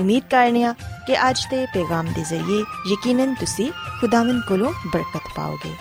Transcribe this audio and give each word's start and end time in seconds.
ਉਮੀਦ 0.00 0.22
ਕਰਨੀਆ 0.30 0.72
ਕਿ 1.06 1.30
ਅੱਜ 1.30 1.38
ਦੇ 1.50 1.66
ਪੈਗਾਮ 1.66 2.06
ਦੇ 2.06 2.24
ਜ਼ਰੀਏ 2.28 2.64
ਯਕੀਨਨ 2.92 3.34
ਤੁਸੀਂ 3.34 3.72
ਖੁਦਾਵੰਦ 4.00 4.42
ਕੋਲੋਂ 4.48 4.72
ਬਰਕਤ 4.92 5.22
ਪਾਓਗੇ। 5.36 5.72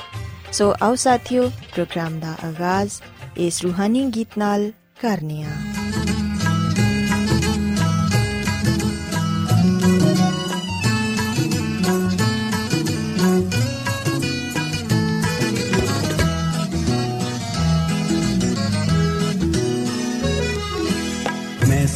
ਸੋ 0.53 0.75
ਆਓ 0.83 0.95
ਸਾਥੀਓ, 0.95 1.49
ਪ੍ਰੋਗਰਾਮ 1.49 2.19
ਦਾ 2.19 2.35
ਆਗਾਜ਼, 2.45 2.91
ਇਸ 3.37 3.61
ਰੂਹਾਨੀ 3.61 4.05
ਗੀਤ 4.05 4.27
ਨਾਲ 4.37 4.71
ਕਰਨੀਆ 5.01 5.47
ਮੈਂ 5.47 5.80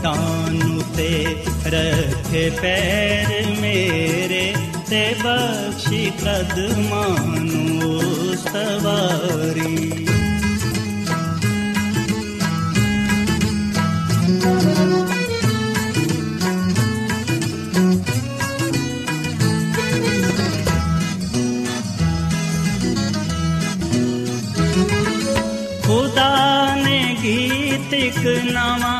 ਚਟਾਨ 0.00 0.80
ਤੇ 0.96 1.08
ਰੱਖੇ 1.66 2.48
ਪੈਰ 2.60 3.46
ਮੇਰੇ 3.60 4.52
ਤੇ 4.90 5.02
ਬਖਸ਼ੀ 5.24 6.10
ਕਦਮਾਂ 6.20 7.08
ਨੂੰ 7.38 8.36
ਸਵਾਰੀ 8.36 10.06
ਖੁਦਾ 25.84 26.74
ਨੇ 26.76 27.02
ਗੀਤ 27.22 27.94
ਇੱਕ 27.94 28.26
ਨਵਾਂ 28.52 28.99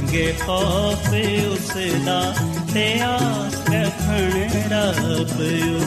ਖੌਫ 0.11 1.13
ਉਸ 1.51 1.71
ਦਾ 2.05 2.33
ਤੇ 2.73 3.01
ਆਸ 3.01 3.55
ਰੱਖਣ 3.69 4.31
ਰੱਬ 4.71 5.39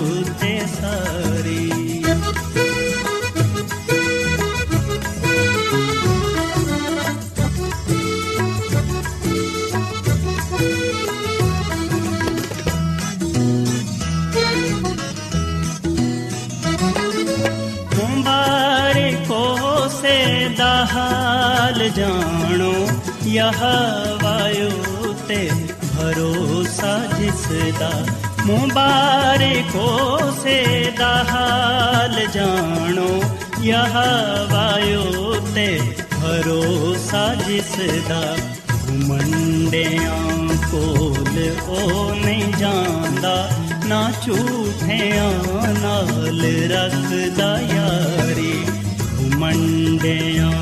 ਉਤੇ 0.02 0.60
ਸਾਰੀ। 0.80 1.70
ਮੁਬਾਰਕੋ 17.96 19.88
ਸੇ 19.88 20.48
ਦਾ 20.56 20.86
ਯਹ 23.34 23.62
ਵਾਯੂ 24.22 25.12
ਤੇ 25.28 25.48
ਭਰੋਸਾ 25.96 26.98
ਜਿਸ 27.18 27.46
ਦਾ 27.78 27.90
ਮੁਬਾਰਕੋ 28.46 29.86
ਸੇ 30.42 30.92
ਦਾ 30.98 31.12
ਹਾਲ 31.30 32.14
ਜਾਣੋ 32.34 33.08
ਯਹ 33.62 33.96
ਵਾਯੂ 34.52 35.34
ਤੇ 35.54 35.66
ਭਰੋਸਾ 36.14 37.24
ਜਿਸ 37.46 37.74
ਦਾ 38.08 38.22
ਘੁਮੰਡਿਆਂ 38.70 40.20
ਕੋਲ 40.70 41.38
ਉਹ 41.68 42.14
ਨਹੀਂ 42.14 42.52
ਜਾਂਦਾ 42.58 43.36
ਨਾ 43.86 44.10
ਝੂਠਿਆਂ 44.26 45.32
ਨਾਲ 45.82 46.40
ਰੱਖਦਾ 46.70 47.58
ਯਾਰੀ 47.74 48.54
ਘੁਮੰਡਿਆਂ 49.18 50.52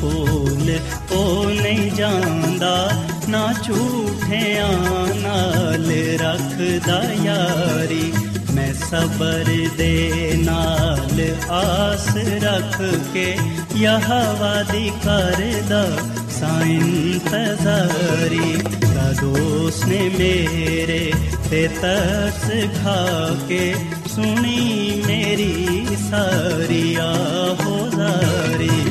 ਕੋਲ 0.00 0.78
ਉਹ 1.12 1.50
ਨਹੀਂ 1.50 1.90
ਜਾਂਦਾ। 1.90 2.90
ਨਾ 3.28 3.52
ਝੂਠ 3.52 3.68
ਝੂਠਿਆਂ 3.68 5.14
ਨਾਲ 5.14 5.92
ਰੱਖਦਾ 6.20 7.02
ਯਾਰੀ। 7.24 8.12
ਮੈਂ 8.54 8.74
ਸਬਰ 8.74 9.68
ਦੇ 9.78 10.32
ਨਾਲ 10.36 11.20
ਆਸ 11.50 12.08
ਰੱਖ 12.42 12.82
ਕੇ 13.12 13.36
ਯਹਵਾ 13.76 14.62
ਦੀ 14.62 14.92
ਕਰਦਾ 15.04 15.98
ਸਾਇੰ 16.40 17.18
ਤਜ਼ਾਰੀ 17.18 18.58
ਕਦੋਸ 18.80 19.84
ਨੇ 19.84 20.10
ਮੇਰੇ 20.18 21.12
ਤੇ 21.50 21.68
ਤਰਸ 21.82 22.72
ਖਾ 22.82 23.36
ਕੇ 23.48 23.74
ਸੁਣੀ 24.14 25.02
ਮੇਰੀ 25.06 25.86
ਸਾਰੀ 26.10 26.94
ਆਹੋਜ਼ਾਰੀ 26.94 28.87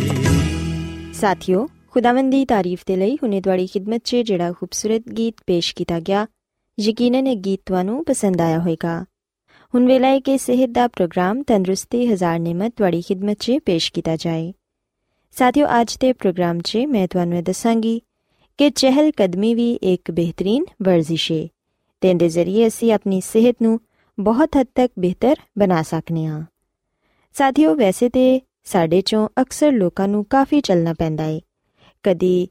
ਸਾਥਿਓ, 1.17 1.67
ਖੁਦਾਵੰਦ 1.87 2.31
ਦੀ 2.31 2.45
ਤਾਰੀਫ 2.45 2.83
ਤੇ 2.85 2.95
ਲਈ 2.95 3.15
ਹੁਨੇ 3.15 3.41
ਤੁਹਾਡੀ 3.41 3.65
ਖidmat 3.65 3.99
'ਚ 4.03 4.15
ਜਿਹੜਾ 4.15 4.51
ਖੂਬਸੂਰਤ 4.51 5.09
ਗੀਤ 5.09 5.35
ਪੇਸ਼ 5.47 5.75
ਕੀਤਾ 5.75 5.99
ਗਿਆ, 5.99 6.27
ਯਕੀਨਨ 6.79 7.27
ਇਹ 7.27 7.35
ਗੀਤ 7.35 7.61
ਤੁਹਾਨੂੰ 7.65 8.05
ਪਸੰਦ 8.05 8.41
ਆਇਆ 8.41 8.59
ਹੋਵੇਗਾ। 8.59 9.05
ਹੁਣ 9.75 9.87
ਵੇਲਾ 9.87 10.07
ਹੈ 10.07 10.19
ਕਿ 10.19 10.37
ਸਿਹਤ 10.37 10.69
ਦਾ 10.69 10.87
ਪ੍ਰੋਗਰਾਮ 10.87 11.43
ਤੰਦਰੁਸਤੀ 11.43 12.05
ਹਜ਼ਾਰ 12.07 12.39
ਨਿਮਤ 12.39 12.73
ਤੁਹਾਡੀ 12.77 13.01
ਖidmat 13.01 13.35
'ਚ 13.39 13.51
ਪੇਸ਼ 13.65 13.93
ਕੀਤਾ 13.93 14.15
ਜਾਏ। 14.15 14.53
ਸਾਥਿਓ, 15.31 15.67
ਅੱਜ 15.81 15.97
ਦੇ 15.97 16.13
ਪ੍ਰੋਗਰਾਮ 16.13 16.59
'ਚ 16.59 16.77
ਮੈਂ 16.77 17.07
ਤੁਹਾਨੂੰ 17.07 17.43
ਦੱਸਾਂਗੀ 17.43 18.01
ਕਿ 18.57 18.69
ਚਹਿਲ 18.69 19.11
ਕਦਮੀ 19.17 19.53
ਵੀ 19.55 19.73
ਇੱਕ 19.73 20.11
ਬਿਹਤਰੀਨ 20.11 20.65
ਵਰਜ਼ਿਸ਼ 20.83 21.31
ਹੈ 21.31 21.47
ਤੇ 22.01 22.09
ਇਹਦੇ 22.09 22.29
ਜ਼ਰੀਏ 22.29 22.67
ਅਸੀਂ 22.67 22.93
ਆਪਣੀ 22.93 23.21
ਸਿਹਤ 23.21 23.55
ਨੂੰ 23.61 23.79
ਬਹੁਤ 24.19 24.57
ਹੱਦ 24.57 24.67
ਤੱਕ 24.75 24.93
ਬਿਹਤਰ 24.99 25.35
ਬਣਾ 25.57 25.81
ਸਕਨੇ 25.81 26.25
ਹਾਂ 26.25 26.43
ਸਾਥਿਓ, 27.33 27.75
ਵੈਸੇ 27.75 28.09
ਤੇ 28.09 28.41
ਸਾਡੇ 28.71 29.01
ਚੋਂ 29.01 29.29
ਅਕਸਰ 29.41 29.71
ਲੋਕਾਂ 29.71 30.07
ਨੂੰ 30.07 30.25
ਕਾਫੀ 30.25 30.61
ਚੱਲਣਾ 30.61 30.93
ਪੈਂਦਾ 30.93 31.23
ਏ। 31.23 31.41
ਕਦੀ 32.03 32.47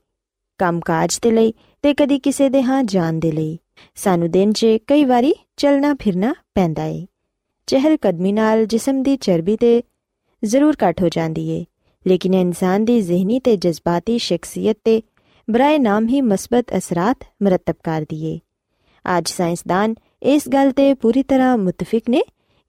ਕੰਮਕਾਜ 0.58 1.18
ਦੇ 1.22 1.30
ਲਈ 1.30 1.54
ਤੇ 1.82 1.94
ਕਦੀ 1.94 2.18
ਕਿਸੇ 2.18 2.48
ਦੇ 2.48 2.62
ਹਾਂ 2.62 2.82
ਜਾਣ 2.84 3.12
ਦੇ 3.12 3.32
ਲਈ। 3.32 3.58
ਸਾਨੂੰ 3.94 4.30
ਦਿਨ 4.30 4.52
'ਚ 4.52 4.66
ਕਈ 4.86 5.04
ਵਾਰੀ 5.04 5.34
ਚੱਲਣਾ 5.56 5.94
ਫਿਰਨਾ 5.94 6.34
ਪੈਂਦਾ 6.54 6.84
ਏ। 6.84 7.06
ਚਹਿਲ 7.66 7.96
ਕਦਮੀ 7.96 8.32
ਨਾਲ 8.32 8.66
ਜਿਸਮ 8.66 9.02
ਦੀ 9.02 9.16
ਚਰਬੀ 9.16 9.56
ਤੇ 9.56 9.82
ਜ਼ਰੂਰ 10.44 10.76
ਘਟ 10.88 11.02
ਹੋ 11.02 11.08
ਜਾਂਦੀ 11.08 11.48
ਏ। 11.48 11.64
ਲੇਕਿਨ 12.06 12.34
ਇਨਸਾਨ 12.34 12.84
ਦੀ 12.84 13.00
ਜ਼ਿਹਨੀ 13.00 13.40
ਤੇ 13.40 13.56
ਜਜ਼ਬਾਤੀ 13.56 14.18
ਸ਼ਖਸੀਅਤ 14.18 14.76
ਤੇ 14.84 15.02
ਬਰਾਏ 15.50 15.78
ਨਾਮ 15.78 16.08
ਹੀ 16.08 16.20
ਮਸਬਤ 16.20 16.66
ਅਸਰਾਤ 16.76 17.16
ਮਰਤਬ 17.42 17.74
ਕਰਦੀ 17.82 18.26
ਏ। 18.26 18.40
ਅੱਜ 19.18 19.28
ਸਾਇੰਸਦਾਨ 19.28 19.94
ਇਸ 20.22 20.48
ਗੱਲ 20.48 20.70
ਤੇ 20.70 20.94
ਪੂਰੀ 20.94 21.22
ਤਰ੍ਹਾਂ 21.22 21.58
ਮੁਤਫਿਕ 21.58 22.10
ਨੇ 22.10 22.22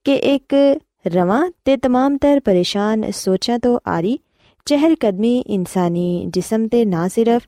ਕਿ 0.03 0.15
ਇੱਕ 0.15 0.79
ਰਵਾਂ 1.06 1.50
ਤੇ 1.64 1.74
तमाम 1.74 2.16
ਤਰ 2.18 2.40
ਪਰੇਸ਼ਾਨ 2.40 3.10
ਸੋਚਾਂ 3.10 3.58
ਤੋਂ 3.58 3.78
ਆਰੀ 3.88 4.18
ਚਹਿਲ 4.66 4.94
ਕਦਮੀ 5.00 5.38
ਇਨਸਾਨੀ 5.38 6.24
ਜਿਸਮ 6.26 6.66
ਤੇ 6.68 6.84
ਨਾ 6.84 7.08
ਸਿਰਫ 7.08 7.42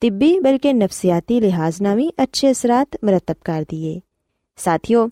ਤਿੱਬੀ 0.00 0.38
ਬਲਕਿ 0.38 0.72
ਨਫਸੀਆਤੀ 0.72 1.40
ਲਿਹਾਜ਼ 1.40 1.82
ਨਾਲ 1.82 1.96
ਵੀ 1.96 2.10
ਅੱਛੇ 2.22 2.50
ਅਸਰਾਤ 2.50 2.96
ਮਰਤਬ 3.04 3.36
ਕਰਦੀ 3.44 3.84
ਏ 3.84 4.00
ਸਾਥੀਓ 4.56 5.08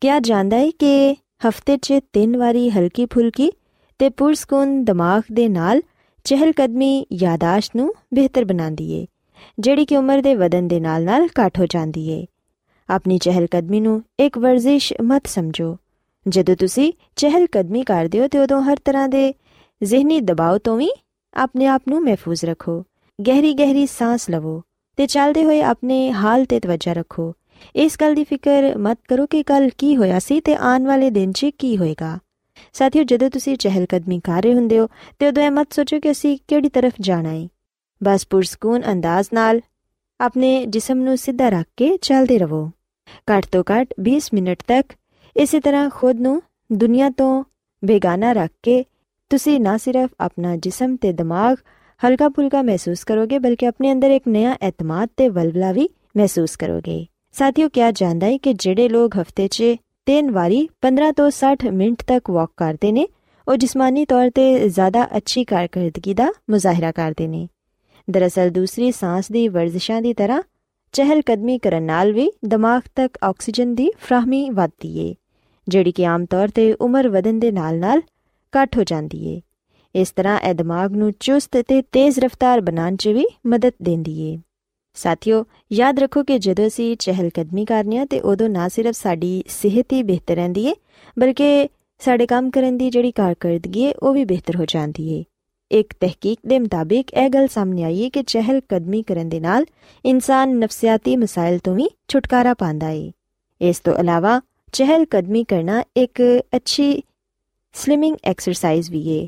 ਕਿਆ 0.00 0.18
ਜਾਣਦਾ 0.20 0.56
ਹੈ 0.56 0.70
ਕਿ 0.78 1.16
ਹਫਤੇ 1.48 1.76
'ਚ 1.76 2.00
ਤਿੰਨ 2.12 2.36
ਵਾਰੀ 2.36 2.70
ਹਲਕੀ 2.70 3.06
ਫੁਲਕੀ 3.06 3.50
ਤੇ 3.98 4.08
ਪੁਰਸਕੂਨ 4.08 4.84
ਦਿਮਾਗ 4.84 5.22
ਦੇ 5.32 5.48
ਨਾਲ 5.48 5.80
ਚਹਿਲ 6.24 6.52
ਕਦਮੀ 6.52 7.06
ਯਾਦਾਸ਼ਤ 7.12 7.76
ਨੂੰ 7.76 7.94
ਬਿਹਤਰ 8.14 8.44
ਬਣਾਉਂਦੀ 8.44 8.92
ਏ 8.92 9.06
ਜਿਹੜੀ 9.58 9.84
ਕਿ 9.84 9.96
ਉਮਰ 9.96 10.22
ਦੇ 10.22 10.34
ਵਧਨ 10.34 10.68
ਦੇ 10.68 10.80
ਨਾਲ-ਨਾਲ 10.80 11.28
ਘਟ 11.40 11.58
ਹੋ 11.58 11.66
ਜਾਂਦੀ 11.66 12.08
ਏ 12.08 12.26
ਆਪਣੀ 12.88 13.18
ਚਹਿਲ 13.18 13.46
ਕਦਮੀ 13.46 13.80
ਨੂੰ 13.80 14.02
ਇੱਕ 14.20 14.38
ਵਰਜ਼ਿਸ਼ 14.38 14.92
ਮਤ 15.02 15.26
ਸਮਝੋ 15.26 15.76
ਜਦੋਂ 16.27 16.55
ਤੁਸੀਂ 16.55 16.93
ਚਹਿਲ 17.15 17.47
ਕਦਮੀ 17.51 17.83
ਕਰਦੇ 17.83 18.19
ਹੋ 18.19 18.27
ਤੇ 18.27 18.39
ਉਦੋਂ 18.39 18.61
ਹਰ 18.61 18.77
ਤਰ੍ਹਾਂ 18.85 19.07
ਦੇ 19.09 19.33
ਜ਼ਿਹਨੀ 19.83 20.21
ਦਬਾਅ 20.21 20.57
ਤੋਂ 20.57 20.77
ਵੀ 20.77 20.91
ਆਪਣੇ 21.33 21.65
ਆਪ 21.65 21.81
ਨੂੰ 21.89 22.01
ਮਹਿਫੂਜ਼ 22.01 22.45
ਰੱਖੋ। 22.45 22.83
ਗਹਿਰੀ 23.27 23.53
ਗਹਿਰੀ 23.53 23.85
ਸਾਹ 23.85 24.17
ਲਵੋ 24.31 24.61
ਤੇ 24.97 25.05
ਚੱਲਦੇ 25.07 25.43
ਹੋਏ 25.45 25.61
ਆਪਣੇ 25.61 26.11
ਹਾਲ 26.11 26.45
ਤੇ 26.45 26.59
ਤਵੱਜਾ 26.59 26.93
ਰੱਖੋ। 26.93 27.33
ਇਸ 27.75 27.97
ਗੱਲ 28.01 28.13
ਦੀ 28.13 28.23
ਫਿਕਰ 28.23 28.77
ਮਤ 28.77 28.99
ਕਰੋ 29.09 29.25
ਕਿ 29.27 29.43
ਕੱਲ 29.43 29.69
ਕੀ 29.77 29.95
ਹੋਇਆ 29.97 30.19
ਸੀ 30.19 30.41
ਤੇ 30.41 30.55
ਆਉਣ 30.55 30.85
ਵਾਲੇ 30.85 31.09
ਦਿਨ 31.09 31.31
'ਚ 31.31 31.45
ਕੀ 31.57 31.77
ਹੋਏਗਾ। 31.77 32.19
ਸਾਥੀਓ, 32.73 33.03
ਜਦੋਂ 33.03 33.29
ਤੁਸੀਂ 33.29 33.57
ਚਹਿਲ 33.57 33.85
ਕਦਮੀ 33.85 34.19
ਕਰ 34.19 34.43
ਰਹੇ 34.43 34.53
ਹੁੰਦੇ 34.53 34.79
ਹੋ 34.79 34.87
ਤੇ 35.19 35.27
ਉਦੋਂ 35.27 35.43
ਇਹ 35.43 35.51
ਮਤ 35.51 35.73
ਸੋਚੋ 35.73 35.99
ਕਿ 35.99 36.11
ਅਸੀਂ 36.11 36.37
ਕਿਹੜੀ 36.47 36.69
ਤਰਫ 36.69 36.93
ਜਾਣਾ 36.99 37.29
ਹੈ 37.29 37.47
ਬਸ 38.03 38.27
ਪੁਰਸਕੂਨ 38.27 38.83
ਅੰਦਾਜ਼ 38.91 39.27
ਨਾਲ 39.33 39.61
ਆਪਣੇ 40.19 40.65
ਜਿਸਮ 40.65 40.97
ਨੂੰ 40.97 41.17
ਸਿੱਧਾ 41.17 41.49
ਰੱਖ 41.49 41.65
ਕੇ 41.77 41.97
ਚੱਲਦੇ 42.01 42.37
ਰਹੋ। 42.37 42.71
ਘੱਟ 43.31 43.45
ਤੋਂ 43.51 43.63
ਘੱਟ 43.71 43.93
20 44.01 44.29
ਮਿੰਟ 44.33 44.63
ਤੱਕ 44.67 44.93
ਇਸੇ 45.37 45.59
ਤਰ੍ਹਾਂ 45.59 45.89
ਖੁਦ 45.89 46.21
ਨੂੰ 46.21 46.41
ਦੁਨੀਆ 46.71 47.09
ਤੋਂ 47.09 47.43
ਬੇਗਾਨਾ 47.85 48.31
ਰੱਖ 48.31 48.49
ਕੇ 48.63 48.85
ਤੁਸੀਂ 49.29 49.59
ਨਾ 49.59 49.77
ਸਿਰਫ 49.77 50.09
ਆਪਣਾ 50.19 50.55
ਜਿਸਮ 50.55 50.95
ਤੇ 50.95 51.13
ਦਿਮਾਗ 51.13 51.57
ਹਲਕਾ 52.05 52.29
ਫੁਲਕਾ 52.29 52.61
ਮਹਿਸੂਸ 52.61 53.03
ਕਰੋਗੇ, 53.03 53.39
ਬਲਕਿ 53.39 53.67
ਆਪਣੇ 53.67 53.91
ਅੰਦਰ 53.91 54.11
ਇੱਕ 54.11 54.27
ਨया 54.27 54.57
ਇਤਮਾਦ 54.67 55.09
ਤੇ 55.17 55.29
ਵਲਵਲਾ 55.29 55.71
ਵੀ 55.71 55.89
ਮਹਿਸੂਸ 56.17 56.55
ਕਰੋਗੇ। 56.55 57.05
ਸਾਥੀਓ 57.31 57.69
ਕਿਆ 57.69 57.91
ਜਾਣਦਾ 57.91 58.27
ਹੈ 58.27 58.37
ਕਿ 58.37 58.53
ਜਿਹੜੇ 58.53 58.89
ਲੋਕ 58.89 59.17
ਹਫ਼ਤੇ 59.17 59.47
'ਚ 59.47 59.63
ਤਿੰਨ 60.05 60.31
ਵਾਰੀ 60.31 60.69
15 60.81 61.11
ਤੋਂ 61.11 61.31
60 61.31 61.69
ਮਿੰਟ 61.73 62.03
ਤੱਕ 62.07 62.29
ਵਾਕ 62.29 62.49
ਕਰਦੇ 62.57 62.91
ਨੇ, 62.91 63.07
ਉਹ 63.47 63.55
ਜਿਸਮਾਨੀ 63.55 64.05
ਤੌਰ 64.05 64.29
ਤੇ 64.29 64.69
ਜ਼ਿਆਦਾ 64.69 65.17
ਅੱਛੀ 65.17 65.43
ਕਾਰਗਰਦਗੀ 65.43 66.13
ਦਾ 66.13 66.31
ਮੁਜ਼ਾਹਰਾ 66.49 66.91
ਕਰਦੇ 66.91 67.27
ਨੇ। 67.27 67.47
ਦਰਅਸਲ, 68.09 68.49
ਦੂਸਰੀ 68.49 68.91
ਸਾਹ 68.91 69.21
ਦੀ 69.31 69.47
ਵਰਜ਼ਿਸ਼ਾਂ 69.47 70.01
ਦੀ 70.01 70.13
ਤਰ੍ਹਾਂ 70.13 70.41
ਚਹਿਲ 70.91 71.21
ਕਦਮੀ 71.21 71.57
ਕਰਨ 71.57 71.83
ਨਾਲ 71.83 72.11
ਵੀ 72.13 72.31
ਦਿਮਾਗ 72.45 72.81
ਤੱਕ 72.95 73.17
ਆਕਸੀਜਨ 73.23 73.75
ਦੀ 73.75 73.91
ਫਰਾਹਮੀ 73.99 74.49
ਵਧਦੀ 74.49 74.97
ਏ, 74.99 75.15
ਜਿਹੜੀ 75.67 75.91
ਕਿ 75.91 76.05
ਆਮ 76.05 76.25
ਤੌਰ 76.25 76.47
ਤੇ 76.47 76.73
ਉਮਰ 76.73 77.09
ਵਧਣ 77.09 77.39
ਦੇ 77.39 77.51
ਨਾਲ-ਨਾਲ 77.51 78.01
ਘਟ 78.53 78.77
ਹੋ 78.77 78.83
ਜਾਂਦੀ 78.83 79.27
ਏ। 79.27 79.41
ਇਸ 79.95 80.11
ਤਰ੍ਹਾਂ 80.11 80.39
ਇਹ 80.39 80.53
ਦਿਮਾਗ 80.53 80.91
ਨੂੰ 80.91 81.13
ਚੁਸਤ 81.19 81.61
ਤੇ 81.67 81.81
ਤੇਜ਼ 81.81 82.19
ਰਫ਼ਤਾਰ 82.19 82.61
ਬਣਾਉਣ 82.61 82.95
'ਚ 82.95 83.07
ਵੀ 83.07 83.25
ਮਦਦ 83.45 83.73
ਦਿੰਦੀ 83.81 84.21
ਏ। 84.21 84.39
ਸਾਥੀਓ, 84.93 85.45
ਯਾਦ 85.71 85.99
ਰੱਖੋ 85.99 86.23
ਕਿ 86.23 86.39
ਜਦੋਂ 86.39 86.67
ਅਸੀਂ 86.67 86.97
ਚਹਿਲ 86.97 87.29
ਕਦਮੀ 87.29 87.65
ਕਰਨੀ 87.65 87.97
ਆ 87.97 88.05
ਤੇ 88.05 88.19
ਉਦੋਂ 88.19 88.49
ਨਾ 88.49 88.67
ਸਿਰਫ 88.67 88.95
ਸਾਡੀ 88.95 89.43
ਸਿਹਤ 89.47 89.93
ਹੀ 89.93 90.03
ਬਿਹਤਰ 90.03 90.35
ਰਹਿੰਦੀ 90.35 90.65
ਏ, 90.65 90.73
ਬਲਕਿ 91.19 91.69
ਸਾਡੇ 91.99 92.27
ਕੰਮ 92.27 92.49
ਕਰਨ 92.49 92.77
ਦੀ 92.77 92.89
ਜਿਹੜੀ 92.89 93.11
ਕਾਰਗਰਦਗੀ 93.11 93.81
ਏ, 93.81 93.93
ਉਹ 93.93 94.13
ਵੀ 94.13 94.25
ਬਿਹਤਰ 94.25 94.55
ਹੋ 94.55 94.65
ਜਾਂਦੀ 94.65 95.13
ਏ। 95.13 95.23
ਇੱਕ 95.71 95.93
ਤਹਿਕੀਕ 95.99 96.39
ਦੇ 96.47 96.59
ਮੁਤਾਬਿਕ 96.59 97.13
ਇਹ 97.13 97.29
ਗੱਲ 97.29 97.47
ਸਾਹਮਣੇ 97.47 97.83
ਆਈ 97.83 98.03
ਹੈ 98.03 98.09
ਕਿ 98.09 98.23
ਚਹਿਲ 98.23 98.61
ਕਦਮੀ 98.69 99.03
ਕਰਨ 99.03 99.29
ਦੇ 99.29 99.39
ਨਾਲ 99.39 99.65
ਇਨਸਾਨ 100.05 100.49
ਨਫਸੀਆਤੀ 100.49 101.15
ਮਸਾਇਲ 101.15 101.59
ਤੋਂ 101.59 101.75
ਵੀ 101.75 101.89
ਛੁਟਕਾਰਾ 102.07 102.53
ਪਾਉਂਦਾ 102.53 102.89
ਏ। 102.89 103.11
ਇਸ 103.61 103.79
ਤੋਂ 103.79 103.93
ਇਲਾਵਾ 103.97 104.41
ਚਹਿਲ 104.73 105.05
ਕਦਮੀ 105.05 105.43
ਕਰਨਾ 105.43 105.83
ਇੱਕ 105.97 106.21
ਅੱਛੀ 106.55 107.03
ਸਲਿਮਿੰਗ 107.73 108.15
ਐਕਸਰਸਾਈਜ਼ 108.23 108.91
ਵੀ 108.91 109.09
ਏ। 109.09 109.27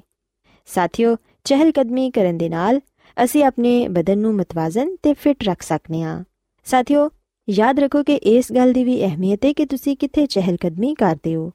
ਸਾਥੀਓ, 0.65 1.15
ਚਹਿਲ 1.43 1.71
ਕਦਮੀ 1.71 2.11
ਕਰਨ 2.11 2.37
ਦੇ 2.37 2.49
ਨਾਲ 2.49 2.81
ਅਸੀਂ 3.23 3.43
ਆਪਣੇ 3.43 3.87
ਬਦਨ 3.87 4.17
ਨੂੰ 4.17 4.35
ਮਤਵਾਜ਼ਨ 4.35 4.95
ਤੇ 5.03 5.13
ਫਿਟ 5.13 5.43
ਰੱਖ 5.43 5.61
ਸਕਨੇ 5.61 6.03
ਆ 6.03 6.23
ਸਾਥੀਓ, 6.65 7.09
ਯਾਦ 7.49 7.79
ਰੱਖੋ 7.79 8.03
ਕਿ 8.03 8.15
ਇਸ 8.15 8.51
ਗੱਲ 8.51 8.73
ਦੀ 8.73 8.83
ਵੀ 8.83 9.01
ਅਹਿਮੀਅਤ 9.01 9.45
ਹੈ 9.45 9.53
ਕਿ 9.53 9.65
ਤੁਸੀਂ 9.65 9.97
ਕਿੱਥੇ 9.97 10.25
ਚਹਿਲ 10.25 10.57
ਕਦਮੀ 10.57 10.93
ਕਰਦੇ 10.93 11.35
ਹੋ। 11.35 11.51